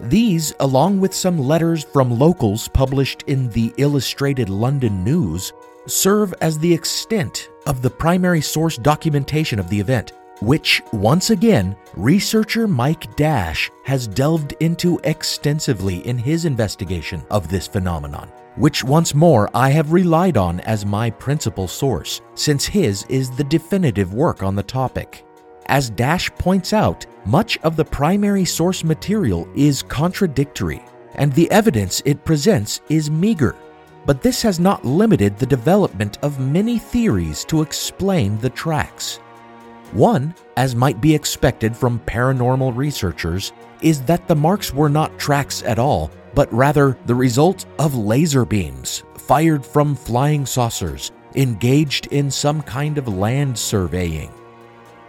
These, 0.00 0.52
along 0.60 1.00
with 1.00 1.14
some 1.14 1.38
letters 1.38 1.84
from 1.84 2.18
locals 2.18 2.68
published 2.68 3.22
in 3.28 3.48
the 3.50 3.72
Illustrated 3.78 4.50
London 4.50 5.02
News, 5.02 5.52
serve 5.86 6.34
as 6.40 6.58
the 6.58 6.72
extent 6.72 7.48
of 7.66 7.80
the 7.80 7.90
primary 7.90 8.40
source 8.40 8.76
documentation 8.76 9.58
of 9.58 9.70
the 9.70 9.80
event, 9.80 10.12
which, 10.40 10.82
once 10.92 11.30
again, 11.30 11.76
researcher 11.94 12.68
Mike 12.68 13.14
Dash 13.16 13.70
has 13.84 14.06
delved 14.06 14.54
into 14.60 15.00
extensively 15.04 16.06
in 16.06 16.18
his 16.18 16.44
investigation 16.44 17.24
of 17.30 17.48
this 17.48 17.66
phenomenon, 17.66 18.30
which 18.56 18.84
once 18.84 19.14
more 19.14 19.50
I 19.54 19.70
have 19.70 19.92
relied 19.92 20.36
on 20.36 20.60
as 20.60 20.84
my 20.84 21.10
principal 21.10 21.68
source, 21.68 22.20
since 22.34 22.66
his 22.66 23.04
is 23.08 23.30
the 23.30 23.44
definitive 23.44 24.14
work 24.14 24.42
on 24.42 24.54
the 24.54 24.62
topic. 24.62 25.24
As 25.66 25.90
Dash 25.90 26.30
points 26.36 26.72
out, 26.72 27.06
much 27.24 27.58
of 27.58 27.76
the 27.76 27.84
primary 27.84 28.44
source 28.44 28.84
material 28.84 29.48
is 29.56 29.82
contradictory, 29.82 30.84
and 31.16 31.32
the 31.32 31.50
evidence 31.50 32.02
it 32.04 32.24
presents 32.24 32.80
is 32.88 33.10
meager. 33.10 33.56
But 34.04 34.22
this 34.22 34.40
has 34.42 34.60
not 34.60 34.84
limited 34.84 35.36
the 35.36 35.46
development 35.46 36.18
of 36.22 36.38
many 36.38 36.78
theories 36.78 37.44
to 37.46 37.62
explain 37.62 38.38
the 38.38 38.50
tracks. 38.50 39.18
One, 39.92 40.34
as 40.56 40.74
might 40.74 41.00
be 41.00 41.14
expected 41.14 41.76
from 41.76 42.00
paranormal 42.00 42.76
researchers, 42.76 43.52
is 43.82 44.02
that 44.02 44.26
the 44.26 44.36
marks 44.36 44.72
were 44.72 44.88
not 44.88 45.18
tracks 45.18 45.62
at 45.62 45.78
all, 45.78 46.10
but 46.34 46.52
rather 46.52 46.98
the 47.06 47.14
result 47.14 47.66
of 47.78 47.94
laser 47.94 48.44
beams 48.44 49.04
fired 49.16 49.64
from 49.64 49.94
flying 49.94 50.46
saucers 50.46 51.12
engaged 51.34 52.06
in 52.08 52.30
some 52.30 52.62
kind 52.62 52.98
of 52.98 53.08
land 53.08 53.56
surveying. 53.58 54.32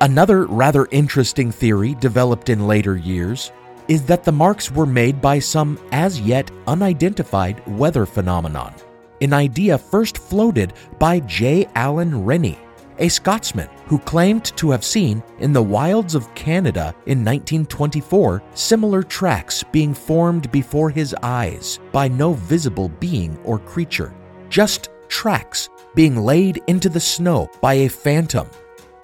Another 0.02 0.46
rather 0.46 0.88
interesting 0.92 1.52
theory 1.52 1.96
developed 1.96 2.50
in 2.50 2.68
later 2.68 2.96
years 2.96 3.52
is 3.88 4.04
that 4.04 4.24
the 4.24 4.32
marks 4.32 4.72
were 4.72 4.86
made 4.86 5.22
by 5.22 5.40
some 5.40 5.80
as 5.92 6.20
yet 6.22 6.52
unidentified 6.68 7.66
weather 7.68 8.06
phenomenon, 8.06 8.74
an 9.22 9.34
idea 9.34 9.78
first 9.78 10.18
floated 10.18 10.74
by 11.00 11.20
J. 11.22 11.68
Allen 11.76 12.26
Rennie, 12.26 12.60
a 13.00 13.10
Scotsman 13.10 13.70
who 13.86 14.00
claimed 14.00 14.46
to 14.58 14.72
have 14.72 14.84
seen 14.84 15.24
in 15.39 15.54
the 15.54 15.62
wilds 15.62 16.16
of 16.16 16.34
Canada 16.36 16.94
in 17.06 17.20
1924 17.24 18.44
similar 18.54 19.04
tracks 19.04 19.63
being 19.72 19.94
formed 19.94 20.51
before 20.51 20.89
his 20.89 21.16
eyes 21.24 21.80
by 21.92 22.08
no 22.08 22.34
visible 22.34 22.89
being 23.00 23.38
or 23.44 23.60
creature, 23.60 24.13
just 24.50 24.89
tracks 25.08 25.70
being 25.96 26.18
laid 26.18 26.62
into 26.68 26.89
the 26.89 27.00
snow 27.00 27.50
by 27.62 27.74
a 27.74 27.88
phantom 27.88 28.48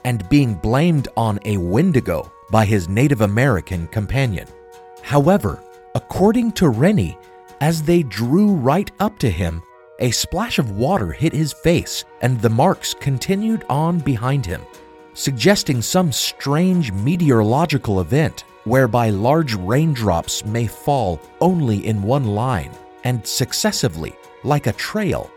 and 0.05 0.27
being 0.29 0.53
blamed 0.55 1.07
on 1.15 1.39
a 1.45 1.57
wendigo 1.57 2.31
by 2.51 2.65
his 2.65 2.89
Native 2.89 3.21
American 3.21 3.87
companion. 3.87 4.47
However, 5.01 5.63
according 5.95 6.51
to 6.53 6.69
Rennie, 6.69 7.17
as 7.61 7.81
they 7.81 8.03
drew 8.03 8.53
right 8.53 8.91
up 8.99 9.17
to 9.19 9.29
him, 9.29 9.63
a 9.99 10.11
splash 10.11 10.59
of 10.59 10.77
water 10.77 11.11
hit 11.11 11.33
his 11.33 11.53
face 11.53 12.05
and 12.21 12.39
the 12.41 12.49
marks 12.49 12.93
continued 12.93 13.65
on 13.69 13.99
behind 13.99 14.45
him, 14.45 14.61
suggesting 15.13 15.81
some 15.81 16.11
strange 16.11 16.91
meteorological 16.91 18.01
event 18.01 18.43
whereby 18.63 19.09
large 19.09 19.55
raindrops 19.55 20.45
may 20.45 20.67
fall 20.67 21.19
only 21.41 21.85
in 21.85 22.01
one 22.01 22.25
line 22.25 22.71
and 23.03 23.25
successively, 23.25 24.15
like 24.43 24.67
a 24.67 24.73
trail. 24.73 25.29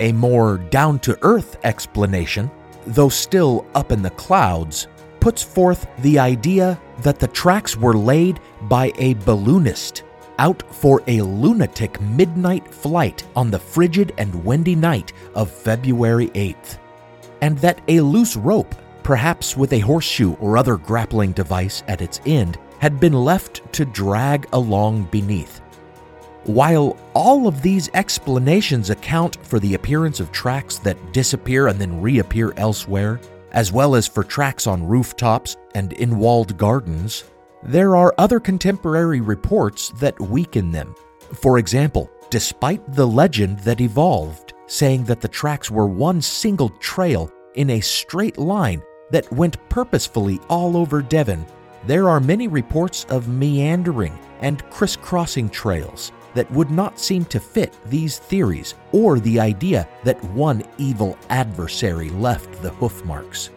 A 0.00 0.12
more 0.12 0.58
down 0.58 0.98
to 1.00 1.18
earth 1.22 1.56
explanation 1.64 2.50
though 2.86 3.08
still 3.08 3.66
up 3.74 3.92
in 3.92 4.02
the 4.02 4.10
clouds, 4.10 4.88
puts 5.20 5.42
forth 5.42 5.86
the 5.98 6.18
idea 6.18 6.80
that 7.02 7.18
the 7.18 7.28
tracks 7.28 7.76
were 7.76 7.96
laid 7.96 8.40
by 8.62 8.92
a 8.98 9.14
balloonist 9.14 10.02
out 10.42 10.60
for 10.74 11.00
a 11.06 11.22
lunatic 11.22 12.00
midnight 12.00 12.66
flight 12.66 13.22
on 13.36 13.48
the 13.48 13.58
frigid 13.58 14.12
and 14.18 14.44
windy 14.44 14.74
night 14.74 15.12
of 15.36 15.48
February 15.48 16.28
8th, 16.30 16.78
and 17.42 17.56
that 17.58 17.80
a 17.86 18.00
loose 18.00 18.34
rope, 18.34 18.74
perhaps 19.04 19.56
with 19.56 19.72
a 19.72 19.78
horseshoe 19.78 20.34
or 20.40 20.58
other 20.58 20.76
grappling 20.76 21.30
device 21.30 21.84
at 21.86 22.02
its 22.02 22.20
end, 22.26 22.58
had 22.80 22.98
been 22.98 23.12
left 23.12 23.72
to 23.72 23.84
drag 23.84 24.48
along 24.52 25.04
beneath. 25.12 25.60
While 26.42 26.96
all 27.14 27.46
of 27.46 27.62
these 27.62 27.88
explanations 27.94 28.90
account 28.90 29.36
for 29.46 29.60
the 29.60 29.74
appearance 29.74 30.18
of 30.18 30.32
tracks 30.32 30.78
that 30.78 31.12
disappear 31.12 31.68
and 31.68 31.78
then 31.78 32.02
reappear 32.02 32.52
elsewhere, 32.56 33.20
as 33.52 33.70
well 33.70 33.94
as 33.94 34.08
for 34.08 34.24
tracks 34.24 34.66
on 34.66 34.88
rooftops 34.88 35.56
and 35.76 35.92
in 35.92 36.18
walled 36.18 36.56
gardens, 36.56 37.22
there 37.62 37.96
are 37.96 38.14
other 38.18 38.40
contemporary 38.40 39.20
reports 39.20 39.90
that 39.90 40.18
weaken 40.20 40.72
them. 40.72 40.94
For 41.34 41.58
example, 41.58 42.10
despite 42.30 42.92
the 42.92 43.06
legend 43.06 43.60
that 43.60 43.80
evolved, 43.80 44.54
saying 44.66 45.04
that 45.04 45.20
the 45.20 45.28
tracks 45.28 45.70
were 45.70 45.86
one 45.86 46.20
single 46.20 46.70
trail 46.80 47.30
in 47.54 47.70
a 47.70 47.80
straight 47.80 48.38
line 48.38 48.82
that 49.10 49.30
went 49.30 49.68
purposefully 49.68 50.40
all 50.48 50.76
over 50.76 51.02
Devon, 51.02 51.46
there 51.86 52.08
are 52.08 52.20
many 52.20 52.48
reports 52.48 53.04
of 53.10 53.28
meandering 53.28 54.18
and 54.40 54.68
crisscrossing 54.70 55.50
trails 55.50 56.10
that 56.34 56.50
would 56.50 56.70
not 56.70 56.98
seem 56.98 57.24
to 57.26 57.38
fit 57.38 57.76
these 57.86 58.18
theories 58.18 58.74
or 58.92 59.20
the 59.20 59.38
idea 59.38 59.88
that 60.04 60.22
one 60.24 60.62
evil 60.78 61.18
adversary 61.28 62.08
left 62.10 62.60
the 62.62 62.70
hoof 62.70 63.04
marks. 63.04 63.50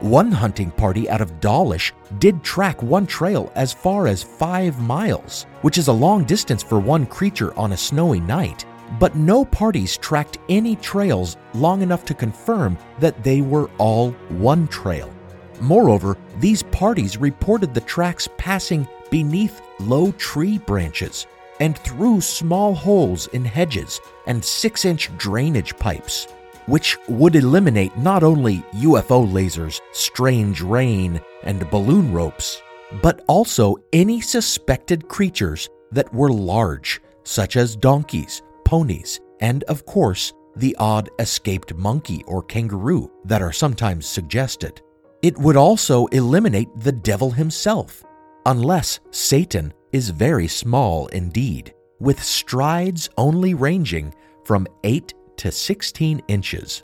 One 0.00 0.32
hunting 0.32 0.70
party 0.72 1.08
out 1.08 1.20
of 1.20 1.40
Dawlish 1.40 1.92
did 2.18 2.42
track 2.42 2.82
one 2.82 3.06
trail 3.06 3.52
as 3.54 3.72
far 3.72 4.06
as 4.08 4.22
five 4.22 4.78
miles, 4.80 5.46
which 5.62 5.78
is 5.78 5.88
a 5.88 5.92
long 5.92 6.24
distance 6.24 6.62
for 6.62 6.78
one 6.80 7.06
creature 7.06 7.56
on 7.56 7.72
a 7.72 7.76
snowy 7.76 8.20
night, 8.20 8.66
but 8.98 9.14
no 9.14 9.44
parties 9.44 9.96
tracked 9.96 10.38
any 10.48 10.76
trails 10.76 11.36
long 11.54 11.80
enough 11.80 12.04
to 12.06 12.14
confirm 12.14 12.76
that 12.98 13.22
they 13.22 13.40
were 13.40 13.70
all 13.78 14.10
one 14.30 14.66
trail. 14.68 15.12
Moreover, 15.60 16.18
these 16.38 16.64
parties 16.64 17.16
reported 17.16 17.72
the 17.72 17.80
tracks 17.80 18.28
passing 18.36 18.88
beneath 19.10 19.62
low 19.78 20.10
tree 20.12 20.58
branches, 20.58 21.26
and 21.60 21.78
through 21.78 22.20
small 22.20 22.74
holes 22.74 23.28
in 23.28 23.44
hedges 23.44 24.00
and 24.26 24.44
6 24.44 24.84
inch 24.84 25.16
drainage 25.16 25.76
pipes, 25.78 26.26
which 26.66 26.96
would 27.08 27.36
eliminate 27.36 27.96
not 27.96 28.22
only 28.22 28.58
UFO 28.74 29.30
lasers, 29.30 29.80
strange 29.92 30.60
rain, 30.60 31.20
and 31.42 31.68
balloon 31.70 32.12
ropes, 32.12 32.62
but 33.02 33.24
also 33.28 33.76
any 33.92 34.20
suspected 34.20 35.08
creatures 35.08 35.68
that 35.92 36.12
were 36.12 36.30
large, 36.30 37.00
such 37.24 37.56
as 37.56 37.76
donkeys, 37.76 38.42
ponies, 38.64 39.20
and 39.40 39.64
of 39.64 39.84
course, 39.86 40.32
the 40.56 40.74
odd 40.78 41.10
escaped 41.18 41.74
monkey 41.74 42.22
or 42.26 42.42
kangaroo 42.42 43.10
that 43.24 43.42
are 43.42 43.52
sometimes 43.52 44.06
suggested. 44.06 44.80
It 45.22 45.36
would 45.38 45.56
also 45.56 46.06
eliminate 46.06 46.68
the 46.76 46.92
devil 46.92 47.30
himself, 47.30 48.04
unless 48.46 49.00
Satan 49.10 49.72
is 49.92 50.10
very 50.10 50.48
small 50.48 51.06
indeed, 51.08 51.74
with 51.98 52.22
strides 52.22 53.08
only 53.16 53.54
ranging 53.54 54.14
from 54.44 54.66
8 54.84 55.14
to 55.36 55.50
16 55.50 56.22
inches. 56.28 56.82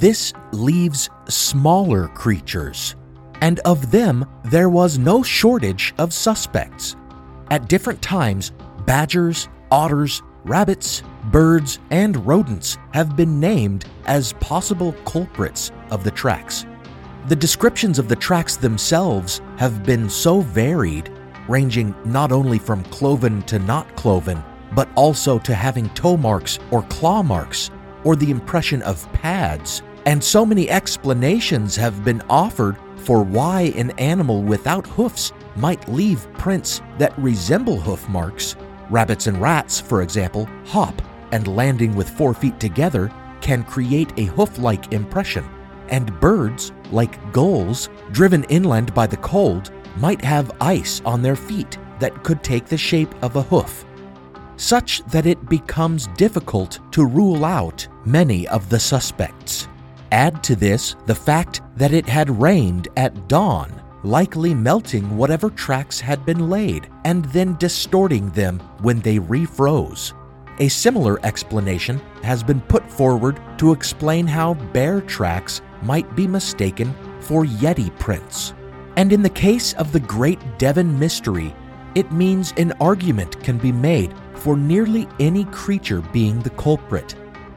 This 0.00 0.32
leaves 0.52 1.10
smaller 1.28 2.08
creatures, 2.08 2.96
and 3.42 3.58
of 3.60 3.90
them 3.90 4.24
there 4.46 4.70
was 4.70 4.96
no 4.96 5.22
shortage 5.22 5.92
of 5.98 6.14
suspects. 6.14 6.96
At 7.50 7.68
different 7.68 8.00
times, 8.00 8.52
badgers, 8.86 9.50
otters, 9.70 10.22
rabbits, 10.44 11.02
birds, 11.24 11.78
and 11.90 12.24
rodents 12.26 12.78
have 12.92 13.16
been 13.16 13.38
named 13.38 13.84
as 14.06 14.32
possible 14.34 14.92
culprits 15.04 15.72
of 15.90 16.04
the 16.04 16.10
tracks. 16.10 16.66
The 17.28 17.36
descriptions 17.36 17.98
of 17.98 18.08
the 18.08 18.16
tracks 18.16 18.56
themselves 18.56 19.40
have 19.56 19.84
been 19.84 20.08
so 20.08 20.40
varied, 20.40 21.10
ranging 21.48 21.94
not 22.04 22.32
only 22.32 22.58
from 22.58 22.82
cloven 22.84 23.42
to 23.42 23.58
not 23.58 23.94
cloven, 23.96 24.42
but 24.74 24.88
also 24.94 25.38
to 25.40 25.54
having 25.54 25.88
toe 25.90 26.16
marks 26.16 26.58
or 26.70 26.82
claw 26.84 27.22
marks, 27.22 27.70
or 28.04 28.16
the 28.16 28.30
impression 28.30 28.82
of 28.82 29.10
pads. 29.12 29.82
And 30.06 30.22
so 30.22 30.46
many 30.46 30.70
explanations 30.70 31.76
have 31.76 32.04
been 32.04 32.22
offered 32.30 32.76
for 32.96 33.22
why 33.22 33.72
an 33.76 33.90
animal 33.98 34.42
without 34.42 34.86
hoofs 34.86 35.32
might 35.56 35.88
leave 35.88 36.32
prints 36.34 36.80
that 36.98 37.16
resemble 37.18 37.78
hoof 37.78 38.08
marks. 38.08 38.56
Rabbits 38.88 39.26
and 39.26 39.40
rats, 39.40 39.80
for 39.80 40.02
example, 40.02 40.48
hop, 40.66 41.00
and 41.32 41.56
landing 41.56 41.94
with 41.94 42.08
four 42.08 42.34
feet 42.34 42.58
together 42.60 43.12
can 43.40 43.64
create 43.64 44.12
a 44.16 44.24
hoof 44.24 44.58
like 44.58 44.92
impression. 44.92 45.44
And 45.88 46.18
birds, 46.20 46.72
like 46.92 47.32
gulls, 47.32 47.88
driven 48.12 48.44
inland 48.44 48.94
by 48.94 49.06
the 49.06 49.16
cold, 49.18 49.72
might 49.96 50.22
have 50.24 50.52
ice 50.60 51.00
on 51.04 51.22
their 51.22 51.36
feet 51.36 51.78
that 51.98 52.22
could 52.22 52.42
take 52.42 52.66
the 52.66 52.78
shape 52.78 53.12
of 53.22 53.36
a 53.36 53.42
hoof, 53.42 53.84
such 54.56 55.02
that 55.06 55.26
it 55.26 55.48
becomes 55.48 56.06
difficult 56.16 56.78
to 56.92 57.04
rule 57.04 57.44
out 57.44 57.86
many 58.04 58.46
of 58.48 58.68
the 58.68 58.78
suspects. 58.78 59.68
Add 60.12 60.42
to 60.44 60.56
this 60.56 60.96
the 61.06 61.14
fact 61.14 61.60
that 61.76 61.92
it 61.92 62.06
had 62.06 62.30
rained 62.40 62.88
at 62.96 63.28
dawn 63.28 63.80
likely 64.02 64.54
melting 64.54 65.16
whatever 65.16 65.50
tracks 65.50 66.00
had 66.00 66.24
been 66.24 66.48
laid 66.48 66.88
and 67.04 67.24
then 67.26 67.56
distorting 67.56 68.30
them 68.30 68.58
when 68.80 69.00
they 69.00 69.18
refroze. 69.18 70.14
A 70.60 70.68
similar 70.68 71.18
explanation 71.24 71.98
has 72.22 72.42
been 72.42 72.60
put 72.60 72.88
forward 72.90 73.40
to 73.58 73.72
explain 73.72 74.26
how 74.26 74.54
bear 74.72 75.00
tracks 75.00 75.62
might 75.82 76.14
be 76.14 76.26
mistaken 76.26 76.94
for 77.20 77.44
Yeti 77.44 77.96
prints. 77.98 78.52
And 78.96 79.12
in 79.12 79.22
the 79.22 79.30
case 79.30 79.72
of 79.74 79.92
the 79.92 80.00
Great 80.00 80.38
Devon 80.58 80.98
Mystery, 80.98 81.54
it 81.94 82.12
means 82.12 82.52
an 82.56 82.72
argument 82.80 83.42
can 83.42 83.58
be 83.58 83.72
made 83.72 84.14
for 84.34 84.56
nearly 84.56 85.08
any 85.18 85.44
creature 85.46 86.02
being 86.12 86.40
the 86.40 86.50
culprit. 86.50 87.12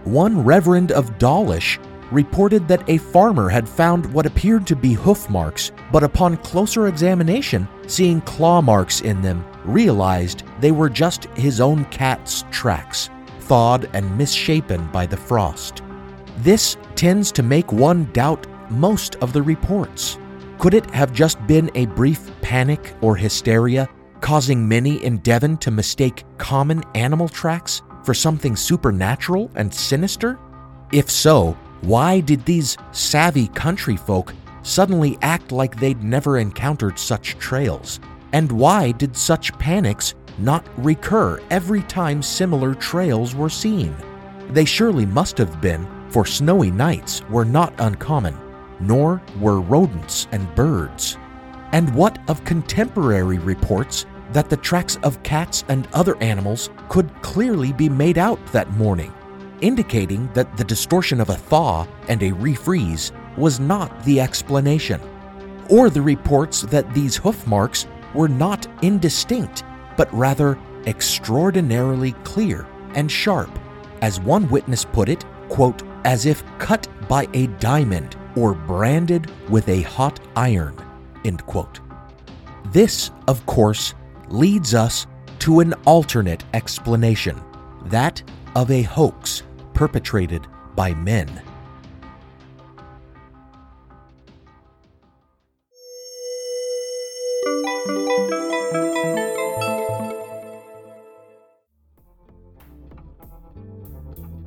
One 0.06 0.44
Reverend 0.44 0.92
of 0.92 1.18
Dawlish 1.18 1.80
reported 2.12 2.68
that 2.68 2.88
a 2.90 2.98
farmer 2.98 3.50
had 3.50 3.68
found 3.68 4.12
what 4.14 4.26
appeared 4.26 4.66
to 4.68 4.76
be 4.76 4.94
hoof 4.94 5.30
marks, 5.30 5.72
but 5.92 6.04
upon 6.04 6.38
closer 6.38 6.88
examination, 6.88 7.68
seeing 7.88 8.22
claw 8.22 8.62
marks 8.62 9.02
in 9.02 9.22
them, 9.22 9.44
realized 9.66 10.44
they 10.60 10.72
were 10.72 10.90
just 10.90 11.26
his 11.36 11.60
own 11.62 11.86
cat's 11.86 12.46
tracks, 12.52 13.10
thawed 13.42 13.90
and 13.94 14.18
misshapen 14.18 14.88
by 14.92 15.06
the 15.06 15.18
frost. 15.18 15.82
This 16.40 16.78
tends 16.96 17.32
to 17.34 17.44
make 17.44 17.72
one 17.72 18.06
doubt 18.14 18.48
most 18.72 19.16
of 19.18 19.34
the 19.34 19.42
reports. 19.42 20.18
Could 20.60 20.74
it 20.74 20.90
have 20.92 21.14
just 21.14 21.46
been 21.48 21.70
a 21.76 21.86
brief 21.88 22.32
panic 22.42 22.94
or 23.02 23.16
hysteria, 23.16 23.90
causing 24.22 24.68
many 24.68 25.04
in 25.04 25.18
Devon 25.20 25.58
to 25.58 25.72
mistake 25.72 26.24
common 26.38 26.84
animal 26.96 27.28
tracks 27.28 27.82
for 28.04 28.14
something 28.14 28.56
supernatural 28.56 29.52
and 29.56 29.74
sinister? 29.74 30.40
If 30.92 31.10
so, 31.10 31.58
why 31.82 32.22
did 32.22 32.46
these 32.46 32.78
savvy 32.92 33.48
country 33.50 33.98
folk 33.98 34.34
suddenly 34.62 35.18
act 35.22 35.52
like 35.52 35.78
they'd 35.78 36.02
never 36.02 36.38
encountered 36.38 36.98
such 36.98 37.38
trails? 37.40 38.00
And 38.34 38.52
why 38.52 38.92
did 38.92 39.16
such 39.16 39.58
panics 39.58 40.16
not 40.38 40.68
recur 40.84 41.40
every 41.50 41.84
time 41.84 42.22
similar 42.22 42.76
trails 42.76 43.36
were 43.36 43.50
seen? 43.50 43.96
They 44.50 44.66
surely 44.66 45.06
must 45.06 45.38
have 45.38 45.62
been, 45.62 45.88
for 46.10 46.26
snowy 46.26 46.72
nights 46.72 47.22
were 47.30 47.46
not 47.46 47.74
uncommon, 47.80 48.38
nor 48.80 49.22
were 49.40 49.62
rodents 49.62 50.28
and 50.32 50.54
birds. 50.56 51.18
And 51.72 51.94
what 51.96 52.20
of 52.28 52.44
contemporary 52.44 53.38
reports 53.38 54.06
that 54.34 54.50
the 54.50 54.58
tracks 54.58 54.98
of 55.04 55.24
cats 55.24 55.64
and 55.70 55.88
other 55.94 56.18
animals 56.22 56.70
could 56.90 57.10
clearly 57.22 57.72
be 57.72 57.88
made 57.88 58.18
out 58.18 58.46
that 58.48 58.72
morning? 58.72 59.14
indicating 59.64 60.30
that 60.34 60.58
the 60.58 60.64
distortion 60.64 61.22
of 61.22 61.30
a 61.30 61.36
thaw 61.36 61.88
and 62.10 62.22
a 62.22 62.32
refreeze 62.32 63.12
was 63.38 63.60
not 63.60 64.04
the 64.04 64.20
explanation, 64.20 65.02
or 65.70 65.90
the 65.90 66.02
reports 66.02 66.62
that 66.64 66.94
these 66.94 67.16
hoof 67.16 67.48
marks 67.48 67.88
were 68.14 68.28
not 68.28 68.68
indistinct, 68.84 69.64
but 69.98 70.14
rather 70.14 70.58
extraordinarily 70.86 72.14
clear 72.24 72.68
and 72.96 73.12
sharp. 73.12 73.50
As 74.02 74.20
one 74.20 74.50
witness 74.50 74.86
put 74.86 75.10
it, 75.10 75.26
quote, 75.50 75.82
as 76.04 76.26
if 76.26 76.44
cut 76.58 76.88
by 77.08 77.28
a 77.34 77.48
diamond 77.48 78.16
or 78.36 78.54
branded 78.54 79.32
with 79.50 79.68
a 79.70 79.82
hot 79.84 80.20
iron, 80.36 80.76
end 81.24 81.46
quote. 81.46 81.80
This, 82.72 83.12
of 83.28 83.46
course, 83.46 83.94
leads 84.30 84.74
us 84.74 85.06
to 85.40 85.60
an 85.60 85.74
alternate 85.86 86.44
explanation 86.54 87.42
that 87.86 88.24
of 88.56 88.72
a 88.72 88.82
hoax 88.82 89.44
perpetrated 89.74 90.48
by 90.76 90.94
men. 90.94 91.42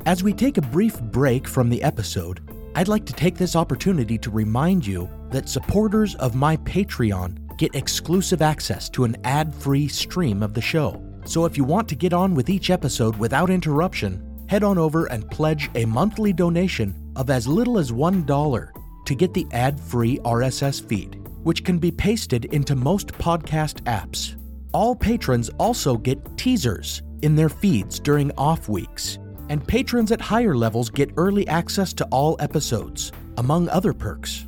As 0.07 0.23
we 0.23 0.33
take 0.33 0.57
a 0.57 0.63
brief 0.63 1.01
break 1.03 1.49
from 1.49 1.69
the 1.69 1.83
episode, 1.83 2.41
I'd 2.77 2.87
like 2.87 3.05
to 3.07 3.13
take 3.13 3.37
this 3.37 3.57
opportunity 3.57 4.17
to 4.19 4.31
remind 4.31 4.87
you 4.87 5.11
that 5.33 5.49
supporters 5.49 6.15
of 6.15 6.37
my 6.37 6.59
Patreon 6.59 7.57
get 7.59 7.75
exclusive 7.75 8.40
access 8.40 8.88
to 8.90 9.03
an 9.03 9.16
ad 9.25 9.53
free 9.53 9.88
stream 9.88 10.45
of 10.45 10.55
the 10.55 10.61
show. 10.61 11.03
So 11.25 11.45
if 11.45 11.57
you 11.57 11.64
want 11.64 11.88
to 11.88 11.97
get 11.97 12.12
on 12.12 12.37
with 12.37 12.49
each 12.49 12.71
episode 12.71 13.16
without 13.16 13.51
interruption, 13.51 14.45
head 14.49 14.62
on 14.62 14.79
over 14.79 15.07
and 15.07 15.29
pledge 15.29 15.71
a 15.75 15.85
monthly 15.87 16.33
donation 16.33 16.95
of 17.16 17.29
as 17.29 17.49
little 17.49 17.77
as 17.77 17.90
$1 17.90 18.69
to 19.07 19.14
get 19.16 19.35
the 19.35 19.49
ad 19.51 19.81
free 19.81 20.19
RSS 20.19 20.88
feed, 20.88 21.16
which 21.42 21.64
can 21.64 21.79
be 21.79 21.90
pasted 21.90 22.45
into 22.45 22.77
most 22.77 23.09
podcast 23.09 23.83
apps. 23.87 24.37
All 24.73 24.95
patrons 24.95 25.49
also 25.59 25.97
get 25.97 26.38
teasers 26.38 27.03
in 27.23 27.35
their 27.35 27.49
feeds 27.49 27.99
during 27.99 28.31
off 28.38 28.69
weeks, 28.69 29.19
and 29.48 29.66
patrons 29.66 30.12
at 30.12 30.20
higher 30.20 30.56
levels 30.56 30.90
get 30.90 31.12
early 31.16 31.46
access 31.48 31.92
to 31.94 32.04
all 32.06 32.37
episodes, 32.40 33.12
among 33.38 33.68
other 33.68 33.92
perks. 33.92 34.46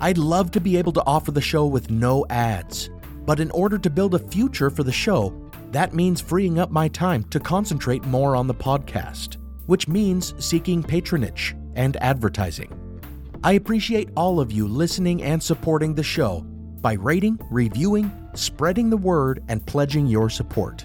I'd 0.00 0.18
love 0.18 0.50
to 0.52 0.60
be 0.60 0.76
able 0.76 0.92
to 0.92 1.06
offer 1.06 1.32
the 1.32 1.40
show 1.40 1.66
with 1.66 1.90
no 1.90 2.26
ads, 2.28 2.90
but 3.24 3.40
in 3.40 3.50
order 3.52 3.78
to 3.78 3.90
build 3.90 4.14
a 4.14 4.18
future 4.18 4.70
for 4.70 4.82
the 4.82 4.92
show, 4.92 5.34
that 5.72 5.94
means 5.94 6.20
freeing 6.20 6.58
up 6.58 6.70
my 6.70 6.88
time 6.88 7.24
to 7.24 7.40
concentrate 7.40 8.04
more 8.04 8.36
on 8.36 8.46
the 8.46 8.54
podcast, 8.54 9.36
which 9.66 9.88
means 9.88 10.34
seeking 10.38 10.82
patronage 10.82 11.56
and 11.74 11.96
advertising. 11.98 12.72
I 13.42 13.52
appreciate 13.52 14.10
all 14.16 14.40
of 14.40 14.52
you 14.52 14.66
listening 14.68 15.22
and 15.22 15.42
supporting 15.42 15.94
the 15.94 16.02
show 16.02 16.40
by 16.80 16.94
rating, 16.94 17.38
reviewing, 17.50 18.10
spreading 18.34 18.90
the 18.90 18.96
word, 18.96 19.42
and 19.48 19.64
pledging 19.66 20.06
your 20.06 20.30
support. 20.30 20.84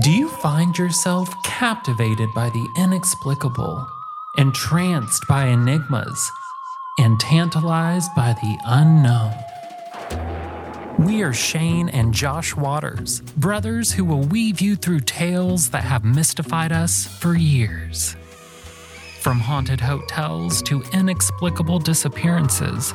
Do 0.00 0.10
you 0.10 0.30
find 0.30 0.78
yourself 0.78 1.28
captivated 1.44 2.32
by 2.32 2.48
the 2.48 2.66
inexplicable, 2.78 3.86
entranced 4.38 5.28
by 5.28 5.48
enigmas, 5.48 6.30
and 6.98 7.20
tantalized 7.20 8.10
by 8.16 8.32
the 8.32 8.58
unknown? 8.64 9.34
We 10.98 11.22
are 11.22 11.34
Shane 11.34 11.90
and 11.90 12.14
Josh 12.14 12.56
Waters, 12.56 13.20
brothers 13.36 13.92
who 13.92 14.06
will 14.06 14.22
weave 14.22 14.62
you 14.62 14.76
through 14.76 15.00
tales 15.00 15.68
that 15.70 15.84
have 15.84 16.04
mystified 16.04 16.72
us 16.72 17.06
for 17.06 17.36
years. 17.36 18.16
From 19.20 19.40
haunted 19.40 19.82
hotels 19.82 20.62
to 20.62 20.82
inexplicable 20.94 21.80
disappearances, 21.80 22.94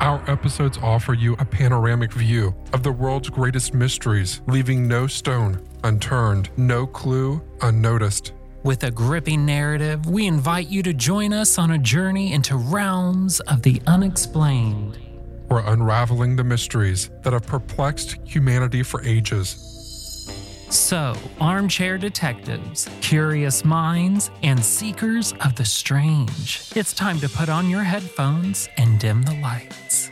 Our 0.00 0.24
episodes 0.30 0.78
offer 0.78 1.12
you 1.12 1.34
a 1.38 1.44
panoramic 1.44 2.14
view 2.14 2.54
of 2.72 2.82
the 2.82 2.90
world's 2.90 3.28
greatest 3.28 3.74
mysteries, 3.74 4.40
leaving 4.46 4.88
no 4.88 5.06
stone 5.06 5.60
unturned, 5.84 6.50
no 6.56 6.86
clue 6.86 7.42
unnoticed. 7.62 8.32
with 8.62 8.84
a 8.84 8.90
gripping 8.90 9.46
narrative, 9.46 10.04
we 10.06 10.26
invite 10.26 10.68
you 10.68 10.82
to 10.82 10.92
join 10.92 11.32
us 11.32 11.58
on 11.58 11.70
a 11.70 11.78
journey 11.78 12.32
into 12.34 12.56
realms 12.56 13.40
of 13.40 13.62
the 13.62 13.80
unexplained. 13.86 14.98
We're 15.48 15.66
unraveling 15.66 16.36
the 16.36 16.44
mysteries 16.44 17.10
that 17.22 17.32
have 17.32 17.46
perplexed 17.46 18.16
humanity 18.24 18.82
for 18.82 19.02
ages. 19.02 19.66
So, 20.68 21.16
armchair 21.40 21.98
detectives, 21.98 22.88
curious 23.00 23.64
minds, 23.64 24.30
and 24.42 24.62
seekers 24.62 25.32
of 25.40 25.56
the 25.56 25.64
strange, 25.64 26.62
it's 26.76 26.92
time 26.92 27.18
to 27.20 27.28
put 27.28 27.48
on 27.48 27.68
your 27.68 27.82
headphones 27.82 28.68
and 28.76 29.00
dim 29.00 29.22
the 29.22 29.34
lights. 29.40 30.10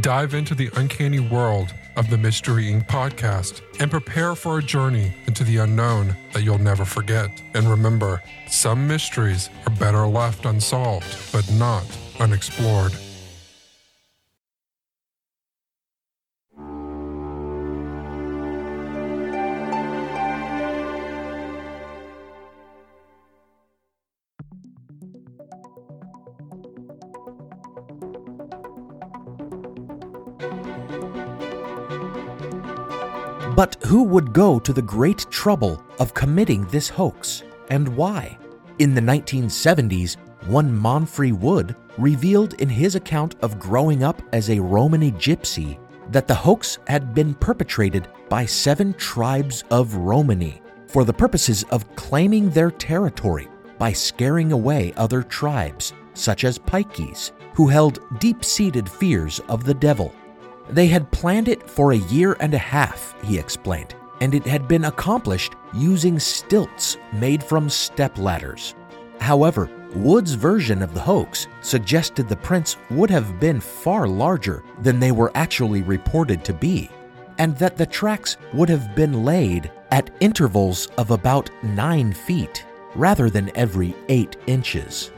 Dive 0.00 0.34
into 0.34 0.54
the 0.54 0.70
uncanny 0.76 1.20
world 1.20 1.72
of 1.96 2.10
the 2.10 2.18
Mystery 2.18 2.64
Inc. 2.64 2.86
podcast 2.86 3.62
and 3.80 3.90
prepare 3.90 4.34
for 4.34 4.58
a 4.58 4.62
journey 4.62 5.12
into 5.26 5.44
the 5.44 5.58
unknown 5.58 6.16
that 6.32 6.42
you'll 6.42 6.58
never 6.58 6.84
forget. 6.84 7.42
And 7.54 7.68
remember, 7.68 8.22
some 8.48 8.86
mysteries 8.86 9.50
are 9.66 9.74
better 9.76 10.06
left 10.06 10.44
unsolved, 10.44 11.32
but 11.32 11.50
not 11.52 11.84
unexplored. 12.18 12.92
But 33.62 33.76
who 33.84 34.02
would 34.02 34.32
go 34.32 34.58
to 34.58 34.72
the 34.72 34.82
great 34.82 35.24
trouble 35.30 35.80
of 36.00 36.14
committing 36.14 36.64
this 36.64 36.88
hoax, 36.88 37.44
and 37.70 37.86
why? 37.96 38.36
In 38.80 38.92
the 38.92 39.00
1970s, 39.00 40.16
one 40.46 40.68
Manfri 40.68 41.32
Wood 41.32 41.76
revealed 41.96 42.54
in 42.54 42.68
his 42.68 42.96
account 42.96 43.36
of 43.40 43.60
growing 43.60 44.02
up 44.02 44.20
as 44.32 44.50
a 44.50 44.58
Romany 44.58 45.12
gypsy 45.12 45.78
that 46.10 46.26
the 46.26 46.34
hoax 46.34 46.80
had 46.88 47.14
been 47.14 47.34
perpetrated 47.34 48.08
by 48.28 48.44
seven 48.44 48.94
tribes 48.94 49.62
of 49.70 49.94
Romany 49.94 50.60
for 50.88 51.04
the 51.04 51.12
purposes 51.12 51.62
of 51.70 51.94
claiming 51.94 52.50
their 52.50 52.72
territory 52.72 53.46
by 53.78 53.92
scaring 53.92 54.50
away 54.50 54.92
other 54.96 55.22
tribes, 55.22 55.92
such 56.14 56.42
as 56.42 56.58
Pikeys, 56.58 57.30
who 57.54 57.68
held 57.68 58.00
deep 58.18 58.44
seated 58.44 58.88
fears 58.88 59.38
of 59.48 59.62
the 59.62 59.74
devil. 59.74 60.12
They 60.72 60.86
had 60.86 61.10
planned 61.10 61.48
it 61.48 61.68
for 61.68 61.92
a 61.92 61.96
year 61.96 62.36
and 62.40 62.54
a 62.54 62.58
half, 62.58 63.14
he 63.22 63.38
explained, 63.38 63.94
and 64.20 64.34
it 64.34 64.46
had 64.46 64.66
been 64.66 64.86
accomplished 64.86 65.52
using 65.74 66.18
stilts 66.18 66.96
made 67.12 67.44
from 67.44 67.68
step 67.68 68.16
ladders. 68.18 68.74
However, 69.20 69.70
Wood's 69.94 70.32
version 70.32 70.80
of 70.80 70.94
the 70.94 71.00
hoax 71.00 71.48
suggested 71.60 72.26
the 72.26 72.36
prints 72.36 72.78
would 72.90 73.10
have 73.10 73.38
been 73.38 73.60
far 73.60 74.08
larger 74.08 74.64
than 74.80 74.98
they 74.98 75.12
were 75.12 75.30
actually 75.34 75.82
reported 75.82 76.42
to 76.46 76.54
be, 76.54 76.88
and 77.36 77.54
that 77.58 77.76
the 77.76 77.84
tracks 77.84 78.38
would 78.54 78.70
have 78.70 78.96
been 78.96 79.22
laid 79.22 79.70
at 79.90 80.10
intervals 80.20 80.86
of 80.96 81.10
about 81.10 81.50
9 81.62 82.12
feet 82.14 82.64
rather 82.94 83.28
than 83.28 83.54
every 83.54 83.94
8 84.08 84.34
inches. 84.46 85.12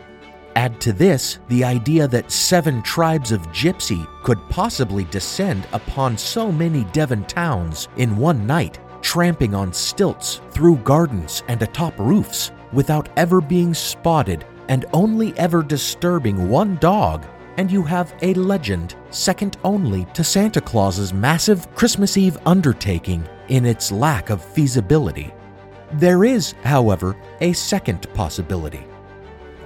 Add 0.56 0.80
to 0.82 0.92
this 0.92 1.40
the 1.48 1.64
idea 1.64 2.06
that 2.08 2.30
seven 2.30 2.80
tribes 2.82 3.32
of 3.32 3.48
gypsy 3.48 4.06
could 4.22 4.38
possibly 4.48 5.04
descend 5.04 5.66
upon 5.72 6.16
so 6.16 6.52
many 6.52 6.84
Devon 6.84 7.24
towns 7.24 7.88
in 7.96 8.16
one 8.16 8.46
night, 8.46 8.78
tramping 9.02 9.54
on 9.54 9.72
stilts 9.72 10.40
through 10.50 10.76
gardens 10.76 11.42
and 11.48 11.60
atop 11.60 11.98
roofs 11.98 12.52
without 12.72 13.08
ever 13.16 13.40
being 13.40 13.74
spotted 13.74 14.46
and 14.68 14.86
only 14.92 15.36
ever 15.36 15.62
disturbing 15.62 16.48
one 16.48 16.76
dog, 16.76 17.26
and 17.56 17.70
you 17.70 17.82
have 17.82 18.14
a 18.22 18.32
legend 18.34 18.94
second 19.10 19.56
only 19.64 20.04
to 20.14 20.24
Santa 20.24 20.60
Claus's 20.60 21.12
massive 21.12 21.72
Christmas 21.74 22.16
Eve 22.16 22.38
undertaking 22.46 23.26
in 23.48 23.66
its 23.66 23.92
lack 23.92 24.30
of 24.30 24.42
feasibility. 24.42 25.32
There 25.94 26.24
is, 26.24 26.54
however, 26.62 27.16
a 27.40 27.52
second 27.52 28.12
possibility. 28.14 28.86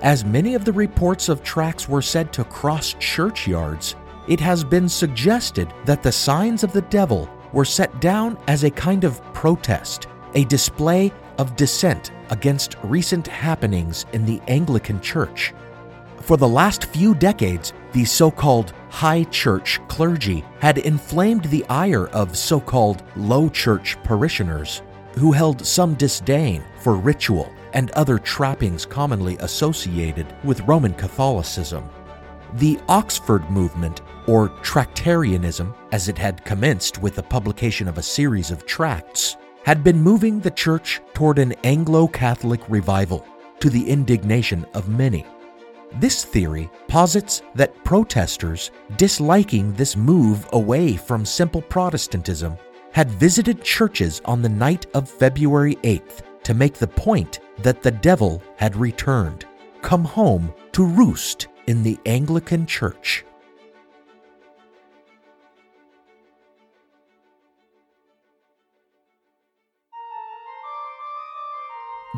As 0.03 0.25
many 0.25 0.55
of 0.55 0.65
the 0.65 0.73
reports 0.73 1.29
of 1.29 1.43
tracks 1.43 1.89
were 1.89 2.03
said 2.03 2.33
to 2.35 2.45
cross 2.45 2.95
churchyards, 3.01 3.97
it 4.29 4.39
has 4.39 4.63
been 4.63 4.89
suggested 4.89 5.73
that 5.87 6.05
the 6.05 6.13
signs 6.13 6.63
of 6.63 6.73
the 6.73 6.83
devil 6.83 7.29
were 7.53 7.65
set 7.65 8.01
down 8.01 8.39
as 8.47 8.63
a 8.63 8.71
kind 8.71 9.03
of 9.03 9.21
protest, 9.35 10.07
a 10.35 10.45
display 10.45 11.13
of 11.39 11.57
dissent 11.57 12.13
against 12.31 12.77
recent 12.85 13.27
happenings 13.27 14.07
in 14.13 14.25
the 14.25 14.41
Anglican 14.47 15.01
Church. 15.01 15.53
For 16.21 16.37
the 16.37 16.49
last 16.49 16.85
few 16.85 17.15
decades, 17.15 17.73
the 17.93 18.05
so 18.05 18.31
called 18.31 18.75
high 18.91 19.25
church 19.25 19.81
clergy 19.89 20.45
had 20.61 20.79
inflamed 20.79 21.47
the 21.47 21.65
ire 21.69 22.07
of 22.09 22.37
so 22.37 22.61
called 22.61 23.03
low 23.17 23.49
church 23.49 23.97
parishioners 24.05 24.83
who 25.15 25.33
held 25.33 25.67
some 25.67 25.95
disdain 25.95 26.63
for 26.79 26.95
ritual 26.95 27.53
and 27.73 27.91
other 27.93 28.19
trappings 28.19 28.85
commonly 28.87 29.37
associated 29.41 30.27
with 30.45 30.61
Roman 30.63 30.95
Catholicism. 30.95 31.89
The 32.55 32.79
Oxford 32.89 33.49
movement, 33.51 34.01
or 34.27 34.49
Tractarianism, 34.63 35.75
as 35.93 36.09
it 36.09 36.19
had 36.19 36.45
commenced 36.45 37.03
with 37.03 37.15
the 37.15 37.23
publication 37.23 37.89
of 37.89 37.99
a 37.99 38.03
series 38.03 38.51
of 38.51 38.67
tracts, 38.67 39.37
had 39.65 39.85
been 39.85 40.01
moving 40.01 40.41
the 40.41 40.51
church 40.51 41.01
toward 41.15 41.39
an 41.39 41.53
Anglo 41.65 42.07
Catholic 42.09 42.61
revival, 42.69 43.27
to 43.61 43.69
the 43.69 43.89
indignation 43.89 44.65
of 44.75 44.89
many. 44.89 45.27
This 45.95 46.25
theory 46.25 46.71
posits 46.87 47.43
that 47.55 47.83
protesters, 47.85 48.71
disliking 48.97 49.73
this 49.73 49.97
move 49.97 50.47
away 50.53 50.97
from 50.97 51.25
simple 51.25 51.63
Protestantism, 51.63 52.57
had 52.93 53.11
visited 53.11 53.63
churches 53.63 54.21
on 54.25 54.43
the 54.43 54.49
night 54.49 54.87
of 54.95 55.09
February 55.09 55.77
8th 55.77 56.23
to 56.49 56.55
make 56.55 56.73
the 56.73 56.87
point 56.87 57.41
that 57.59 57.83
the 57.83 57.91
devil 57.91 58.43
had 58.57 58.75
returned, 58.75 59.45
come 59.83 60.03
home 60.03 60.51
to 60.73 60.83
roost 60.83 61.47
in 61.67 61.83
the 61.83 61.99
Anglican 62.07 62.65
Church. 62.65 63.23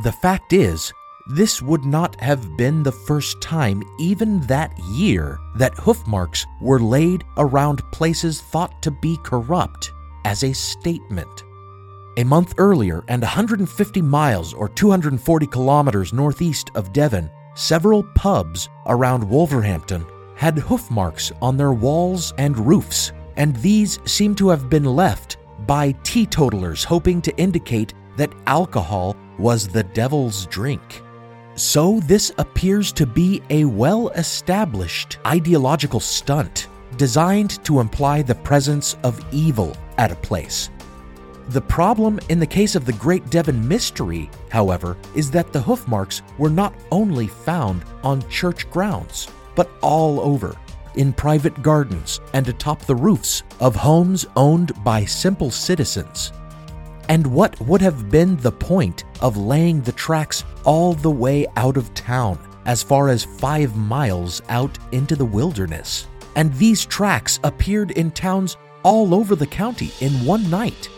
The 0.04 0.12
fact 0.22 0.52
is, 0.52 0.92
this 1.34 1.60
would 1.60 1.84
not 1.84 2.14
have 2.20 2.56
been 2.56 2.84
the 2.84 2.92
first 2.92 3.42
time, 3.42 3.82
even 3.98 4.38
that 4.42 4.72
year, 4.90 5.40
that 5.56 5.74
hoof 5.74 6.06
marks 6.06 6.46
were 6.60 6.78
laid 6.78 7.24
around 7.36 7.82
places 7.90 8.40
thought 8.40 8.80
to 8.82 8.92
be 8.92 9.18
corrupt 9.24 9.90
as 10.24 10.44
a 10.44 10.52
statement. 10.52 11.42
A 12.20 12.24
month 12.24 12.52
earlier, 12.58 13.02
and 13.08 13.22
150 13.22 14.02
miles 14.02 14.52
or 14.52 14.68
240 14.68 15.46
kilometers 15.46 16.12
northeast 16.12 16.70
of 16.74 16.92
Devon, 16.92 17.30
several 17.54 18.02
pubs 18.14 18.68
around 18.88 19.24
Wolverhampton 19.24 20.04
had 20.34 20.58
hoof 20.58 20.90
marks 20.90 21.32
on 21.40 21.56
their 21.56 21.72
walls 21.72 22.34
and 22.36 22.58
roofs, 22.58 23.12
and 23.38 23.56
these 23.56 23.98
seem 24.04 24.34
to 24.34 24.50
have 24.50 24.68
been 24.68 24.84
left 24.84 25.38
by 25.66 25.92
teetotalers 26.02 26.84
hoping 26.84 27.22
to 27.22 27.34
indicate 27.38 27.94
that 28.18 28.34
alcohol 28.46 29.16
was 29.38 29.66
the 29.66 29.84
devil's 29.84 30.44
drink. 30.48 31.00
So, 31.54 32.00
this 32.00 32.32
appears 32.36 32.92
to 32.92 33.06
be 33.06 33.40
a 33.48 33.64
well 33.64 34.10
established 34.10 35.16
ideological 35.26 36.00
stunt 36.00 36.68
designed 36.98 37.64
to 37.64 37.80
imply 37.80 38.20
the 38.20 38.34
presence 38.34 38.98
of 39.04 39.24
evil 39.32 39.74
at 39.96 40.12
a 40.12 40.16
place. 40.16 40.68
The 41.50 41.60
problem 41.60 42.20
in 42.28 42.38
the 42.38 42.46
case 42.46 42.76
of 42.76 42.84
the 42.84 42.92
Great 42.92 43.28
Devon 43.28 43.66
Mystery, 43.66 44.30
however, 44.50 44.96
is 45.16 45.32
that 45.32 45.52
the 45.52 45.60
hoof 45.60 45.88
marks 45.88 46.22
were 46.38 46.48
not 46.48 46.72
only 46.92 47.26
found 47.26 47.82
on 48.04 48.28
church 48.28 48.70
grounds, 48.70 49.26
but 49.56 49.68
all 49.80 50.20
over, 50.20 50.54
in 50.94 51.12
private 51.12 51.60
gardens 51.60 52.20
and 52.34 52.46
atop 52.46 52.82
the 52.82 52.94
roofs 52.94 53.42
of 53.58 53.74
homes 53.74 54.26
owned 54.36 54.72
by 54.84 55.04
simple 55.04 55.50
citizens. 55.50 56.30
And 57.08 57.26
what 57.26 57.60
would 57.62 57.80
have 57.80 58.12
been 58.12 58.36
the 58.36 58.52
point 58.52 59.02
of 59.20 59.36
laying 59.36 59.80
the 59.80 59.90
tracks 59.90 60.44
all 60.62 60.92
the 60.92 61.10
way 61.10 61.48
out 61.56 61.76
of 61.76 61.92
town, 61.94 62.38
as 62.64 62.80
far 62.80 63.08
as 63.08 63.24
five 63.24 63.74
miles 63.74 64.40
out 64.50 64.78
into 64.92 65.16
the 65.16 65.24
wilderness? 65.24 66.06
And 66.36 66.54
these 66.54 66.86
tracks 66.86 67.40
appeared 67.42 67.90
in 67.90 68.12
towns 68.12 68.56
all 68.84 69.12
over 69.16 69.34
the 69.34 69.48
county 69.48 69.90
in 70.00 70.12
one 70.24 70.48
night. 70.48 70.88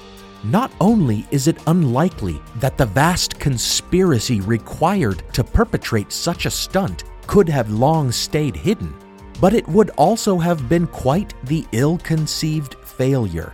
Not 0.45 0.73
only 0.81 1.27
is 1.31 1.47
it 1.49 1.63
unlikely 1.67 2.41
that 2.57 2.77
the 2.77 2.87
vast 2.87 3.39
conspiracy 3.39 4.41
required 4.41 5.23
to 5.35 5.45
perpetrate 5.45 6.13
such 6.13 6.47
a 6.47 6.51
stunt 6.51 7.05
could 7.27 7.49
have 7.49 7.71
long 7.71 8.11
stayed 8.11 8.57
hidden, 8.57 8.95
but 9.41 9.55
it 9.55 9.67
would 9.69 9.91
also 9.91 10.39
have 10.39 10.69
been 10.69 10.87
quite 10.87 11.35
the 11.45 11.65
ill 11.73 11.99
conceived 11.99 12.77
failure 12.85 13.53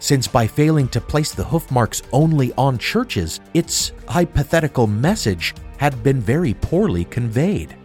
since 0.00 0.26
by 0.26 0.46
failing 0.46 0.88
to 0.88 1.00
place 1.00 1.32
the 1.32 1.44
hoof 1.44 1.70
marks 1.70 2.02
only 2.12 2.52
on 2.54 2.78
churches, 2.78 3.38
its 3.54 3.92
hypothetical 4.08 4.86
message 4.86 5.54
had 5.76 6.02
been 6.02 6.20
very 6.20 6.54
poorly 6.54 7.04
conveyed. 7.04 7.76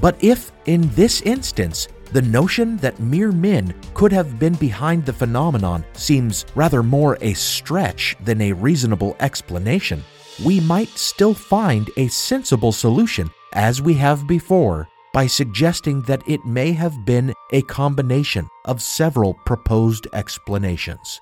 But 0.00 0.22
if, 0.22 0.52
in 0.66 0.88
this 0.90 1.22
instance, 1.22 1.88
the 2.12 2.22
notion 2.22 2.76
that 2.78 3.00
mere 3.00 3.32
men 3.32 3.74
could 3.94 4.12
have 4.12 4.38
been 4.38 4.54
behind 4.54 5.04
the 5.04 5.12
phenomenon 5.12 5.84
seems 5.92 6.44
rather 6.54 6.82
more 6.82 7.18
a 7.20 7.34
stretch 7.34 8.16
than 8.24 8.40
a 8.40 8.52
reasonable 8.52 9.16
explanation, 9.20 10.02
we 10.44 10.60
might 10.60 10.88
still 10.90 11.34
find 11.34 11.90
a 11.96 12.08
sensible 12.08 12.72
solution, 12.72 13.30
as 13.52 13.80
we 13.80 13.94
have 13.94 14.26
before, 14.26 14.88
by 15.12 15.26
suggesting 15.26 16.02
that 16.02 16.22
it 16.28 16.44
may 16.44 16.72
have 16.72 17.04
been 17.06 17.32
a 17.52 17.62
combination 17.62 18.48
of 18.66 18.82
several 18.82 19.34
proposed 19.46 20.06
explanations. 20.12 21.20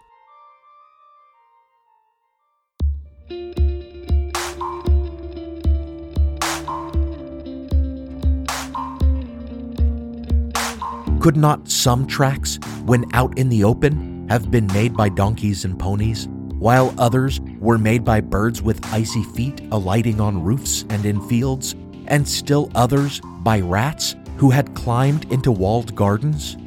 Could 11.25 11.39
not 11.39 11.71
some 11.71 12.07
tracks, 12.07 12.59
when 12.85 13.07
out 13.15 13.39
in 13.39 13.49
the 13.49 13.65
open, 13.65 14.29
have 14.29 14.51
been 14.51 14.67
made 14.67 14.95
by 14.95 15.09
donkeys 15.09 15.65
and 15.65 15.79
ponies, 15.79 16.29
while 16.59 16.95
others 16.99 17.41
were 17.61 17.79
made 17.79 18.05
by 18.05 18.21
birds 18.21 18.61
with 18.61 18.85
icy 18.93 19.23
feet 19.23 19.63
alighting 19.73 20.21
on 20.21 20.43
roofs 20.43 20.85
and 20.91 21.07
in 21.07 21.27
fields, 21.27 21.75
and 22.09 22.29
still 22.29 22.71
others 22.75 23.23
by 23.39 23.59
rats 23.61 24.17
who 24.37 24.51
had 24.51 24.75
climbed 24.75 25.25
into 25.33 25.51
walled 25.51 25.95
gardens? 25.95 26.59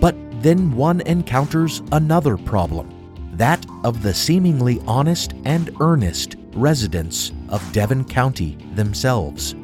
But 0.00 0.14
then 0.40 0.70
one 0.76 1.00
encounters 1.00 1.82
another 1.90 2.36
problem 2.36 2.90
that 3.32 3.66
of 3.82 4.04
the 4.04 4.14
seemingly 4.14 4.80
honest 4.86 5.34
and 5.44 5.74
earnest 5.80 6.36
residents 6.52 7.32
of 7.48 7.72
Devon 7.72 8.04
County 8.04 8.56
themselves. 8.76 9.56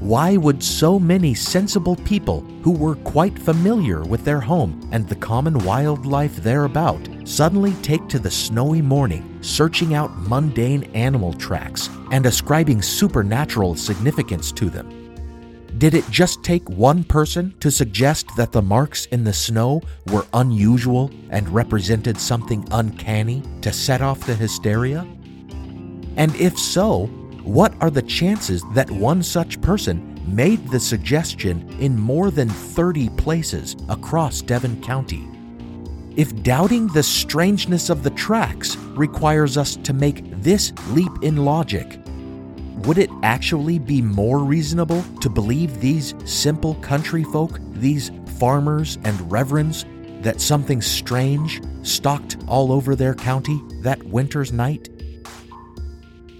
Why 0.00 0.36
would 0.36 0.62
so 0.62 0.98
many 1.00 1.34
sensible 1.34 1.96
people 1.96 2.42
who 2.62 2.70
were 2.70 2.94
quite 2.94 3.36
familiar 3.36 4.02
with 4.04 4.24
their 4.24 4.40
home 4.40 4.88
and 4.92 5.08
the 5.08 5.16
common 5.16 5.58
wildlife 5.64 6.36
thereabout 6.36 7.08
suddenly 7.24 7.72
take 7.82 8.06
to 8.08 8.20
the 8.20 8.30
snowy 8.30 8.80
morning, 8.80 9.38
searching 9.42 9.94
out 9.94 10.16
mundane 10.16 10.84
animal 10.94 11.32
tracks 11.32 11.90
and 12.12 12.26
ascribing 12.26 12.80
supernatural 12.80 13.74
significance 13.74 14.52
to 14.52 14.70
them? 14.70 14.88
Did 15.78 15.94
it 15.94 16.08
just 16.10 16.44
take 16.44 16.68
one 16.70 17.02
person 17.02 17.54
to 17.58 17.70
suggest 17.70 18.28
that 18.36 18.52
the 18.52 18.62
marks 18.62 19.06
in 19.06 19.24
the 19.24 19.32
snow 19.32 19.82
were 20.12 20.26
unusual 20.32 21.10
and 21.30 21.48
represented 21.48 22.18
something 22.18 22.66
uncanny 22.70 23.42
to 23.62 23.72
set 23.72 24.00
off 24.00 24.26
the 24.26 24.34
hysteria? 24.34 25.06
And 26.16 26.34
if 26.36 26.56
so, 26.56 27.10
what 27.48 27.72
are 27.80 27.88
the 27.88 28.02
chances 28.02 28.62
that 28.74 28.90
one 28.90 29.22
such 29.22 29.58
person 29.62 30.20
made 30.26 30.68
the 30.68 30.78
suggestion 30.78 31.66
in 31.80 31.98
more 31.98 32.30
than 32.30 32.46
30 32.50 33.08
places 33.16 33.74
across 33.88 34.42
Devon 34.42 34.82
County? 34.82 35.26
If 36.14 36.42
doubting 36.42 36.88
the 36.88 37.02
strangeness 37.02 37.88
of 37.88 38.02
the 38.02 38.10
tracks 38.10 38.76
requires 38.76 39.56
us 39.56 39.76
to 39.76 39.94
make 39.94 40.30
this 40.42 40.74
leap 40.90 41.10
in 41.22 41.46
logic, 41.46 41.98
would 42.84 42.98
it 42.98 43.08
actually 43.22 43.78
be 43.78 44.02
more 44.02 44.40
reasonable 44.40 45.02
to 45.22 45.30
believe 45.30 45.80
these 45.80 46.14
simple 46.26 46.74
country 46.74 47.24
folk, 47.24 47.60
these 47.72 48.10
farmers 48.38 48.98
and 49.04 49.32
reverends, 49.32 49.86
that 50.20 50.42
something 50.42 50.82
strange 50.82 51.62
stalked 51.82 52.36
all 52.46 52.72
over 52.72 52.94
their 52.94 53.14
county 53.14 53.58
that 53.80 54.02
winter's 54.02 54.52
night? 54.52 54.90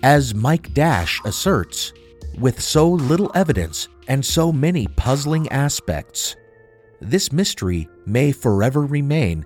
As 0.03 0.33
Mike 0.33 0.73
Dash 0.75 1.21
asserts, 1.25 1.93
with 2.39 2.61
so 2.61 2.89
little 2.89 3.33
evidence 3.35 3.89
and 4.07 4.25
so 4.25 4.53
many 4.53 4.87
puzzling 4.87 5.49
aspects, 5.49 6.37
this 7.01 7.33
mystery 7.33 7.89
may 8.07 8.31
forever 8.31 8.87
remain 8.87 9.45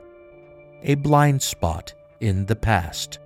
a 0.82 0.94
blind 0.96 1.40
spot 1.40 1.94
in 2.20 2.44
the 2.44 2.56
past. 2.56 3.18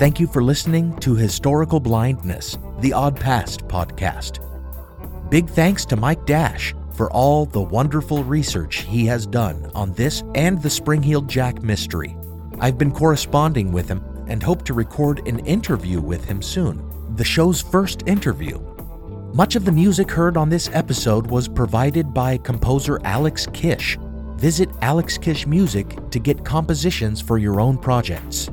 Thank 0.00 0.18
you 0.18 0.26
for 0.26 0.42
listening 0.42 0.96
to 1.00 1.14
Historical 1.14 1.78
Blindness, 1.78 2.56
the 2.78 2.94
Odd 2.94 3.20
Past 3.20 3.68
podcast. 3.68 4.40
Big 5.28 5.46
thanks 5.46 5.84
to 5.84 5.94
Mike 5.94 6.24
Dash 6.24 6.74
for 6.94 7.12
all 7.12 7.44
the 7.44 7.60
wonderful 7.60 8.24
research 8.24 8.76
he 8.76 9.04
has 9.04 9.26
done 9.26 9.70
on 9.74 9.92
this 9.92 10.22
and 10.34 10.62
the 10.62 10.70
Spring 10.70 11.02
Heeled 11.02 11.28
Jack 11.28 11.62
mystery. 11.62 12.16
I've 12.60 12.78
been 12.78 12.92
corresponding 12.92 13.72
with 13.72 13.90
him 13.90 14.02
and 14.26 14.42
hope 14.42 14.64
to 14.64 14.72
record 14.72 15.28
an 15.28 15.40
interview 15.40 16.00
with 16.00 16.24
him 16.24 16.40
soon, 16.40 16.82
the 17.16 17.22
show's 17.22 17.60
first 17.60 18.08
interview. 18.08 18.58
Much 19.34 19.54
of 19.54 19.66
the 19.66 19.72
music 19.72 20.10
heard 20.10 20.38
on 20.38 20.48
this 20.48 20.70
episode 20.72 21.26
was 21.26 21.46
provided 21.46 22.14
by 22.14 22.38
composer 22.38 22.98
Alex 23.04 23.46
Kish. 23.52 23.98
Visit 24.36 24.70
Alex 24.80 25.18
Kish 25.18 25.46
Music 25.46 25.98
to 26.08 26.18
get 26.18 26.42
compositions 26.42 27.20
for 27.20 27.36
your 27.36 27.60
own 27.60 27.76
projects. 27.76 28.48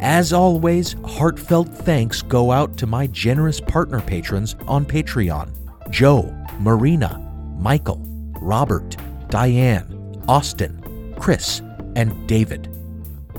As 0.00 0.32
always, 0.32 0.94
heartfelt 1.04 1.68
thanks 1.68 2.22
go 2.22 2.50
out 2.50 2.76
to 2.78 2.86
my 2.86 3.06
generous 3.08 3.60
partner 3.60 4.00
patrons 4.00 4.56
on 4.66 4.84
Patreon 4.84 5.50
Joe, 5.90 6.34
Marina, 6.58 7.18
Michael, 7.58 8.00
Robert, 8.40 8.96
Diane, 9.28 10.22
Austin, 10.28 11.14
Chris, 11.18 11.60
and 11.94 12.26
David. 12.26 12.68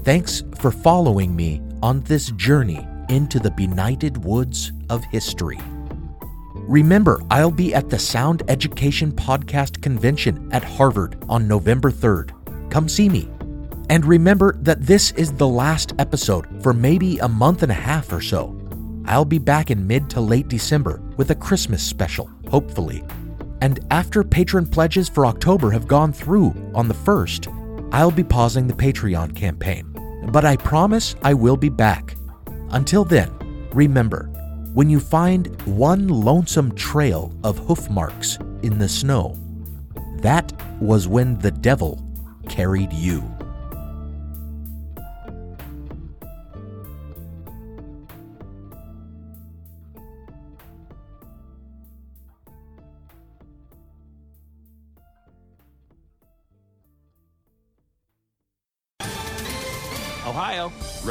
Thanks 0.03 0.43
for 0.59 0.71
following 0.71 1.35
me 1.35 1.61
on 1.81 2.01
this 2.01 2.31
journey 2.31 2.85
into 3.09 3.39
the 3.39 3.51
benighted 3.51 4.17
woods 4.23 4.71
of 4.89 5.03
history. 5.05 5.59
Remember, 6.53 7.21
I'll 7.29 7.51
be 7.51 7.73
at 7.73 7.89
the 7.89 7.99
Sound 7.99 8.43
Education 8.47 9.11
Podcast 9.11 9.81
Convention 9.81 10.49
at 10.53 10.63
Harvard 10.63 11.21
on 11.27 11.47
November 11.47 11.91
3rd. 11.91 12.31
Come 12.71 12.87
see 12.87 13.09
me. 13.09 13.29
And 13.89 14.05
remember 14.05 14.55
that 14.61 14.81
this 14.81 15.11
is 15.11 15.33
the 15.33 15.47
last 15.47 15.93
episode 15.99 16.47
for 16.63 16.73
maybe 16.73 17.19
a 17.19 17.27
month 17.27 17.63
and 17.63 17.71
a 17.71 17.75
half 17.75 18.11
or 18.11 18.21
so. 18.21 18.59
I'll 19.05 19.25
be 19.25 19.39
back 19.39 19.69
in 19.69 19.85
mid 19.85 20.09
to 20.11 20.21
late 20.21 20.47
December 20.47 21.01
with 21.17 21.31
a 21.31 21.35
Christmas 21.35 21.83
special, 21.83 22.29
hopefully. 22.49 23.03
And 23.61 23.85
after 23.91 24.23
patron 24.23 24.65
pledges 24.65 25.09
for 25.09 25.25
October 25.25 25.71
have 25.71 25.87
gone 25.87 26.13
through 26.13 26.53
on 26.73 26.87
the 26.87 26.93
1st, 26.93 27.89
I'll 27.93 28.11
be 28.11 28.23
pausing 28.23 28.67
the 28.67 28.73
Patreon 28.73 29.35
campaign. 29.35 29.89
But 30.31 30.45
I 30.45 30.57
promise 30.57 31.15
I 31.21 31.33
will 31.33 31.57
be 31.57 31.69
back. 31.69 32.15
Until 32.71 33.05
then, 33.05 33.31
remember 33.73 34.29
when 34.73 34.89
you 34.89 34.99
find 34.99 35.61
one 35.67 36.07
lonesome 36.07 36.73
trail 36.73 37.31
of 37.43 37.59
hoof 37.59 37.89
marks 37.89 38.39
in 38.63 38.79
the 38.79 38.89
snow, 38.89 39.37
that 40.17 40.51
was 40.81 41.07
when 41.07 41.37
the 41.39 41.51
devil 41.51 42.03
carried 42.49 42.91
you. 42.91 43.23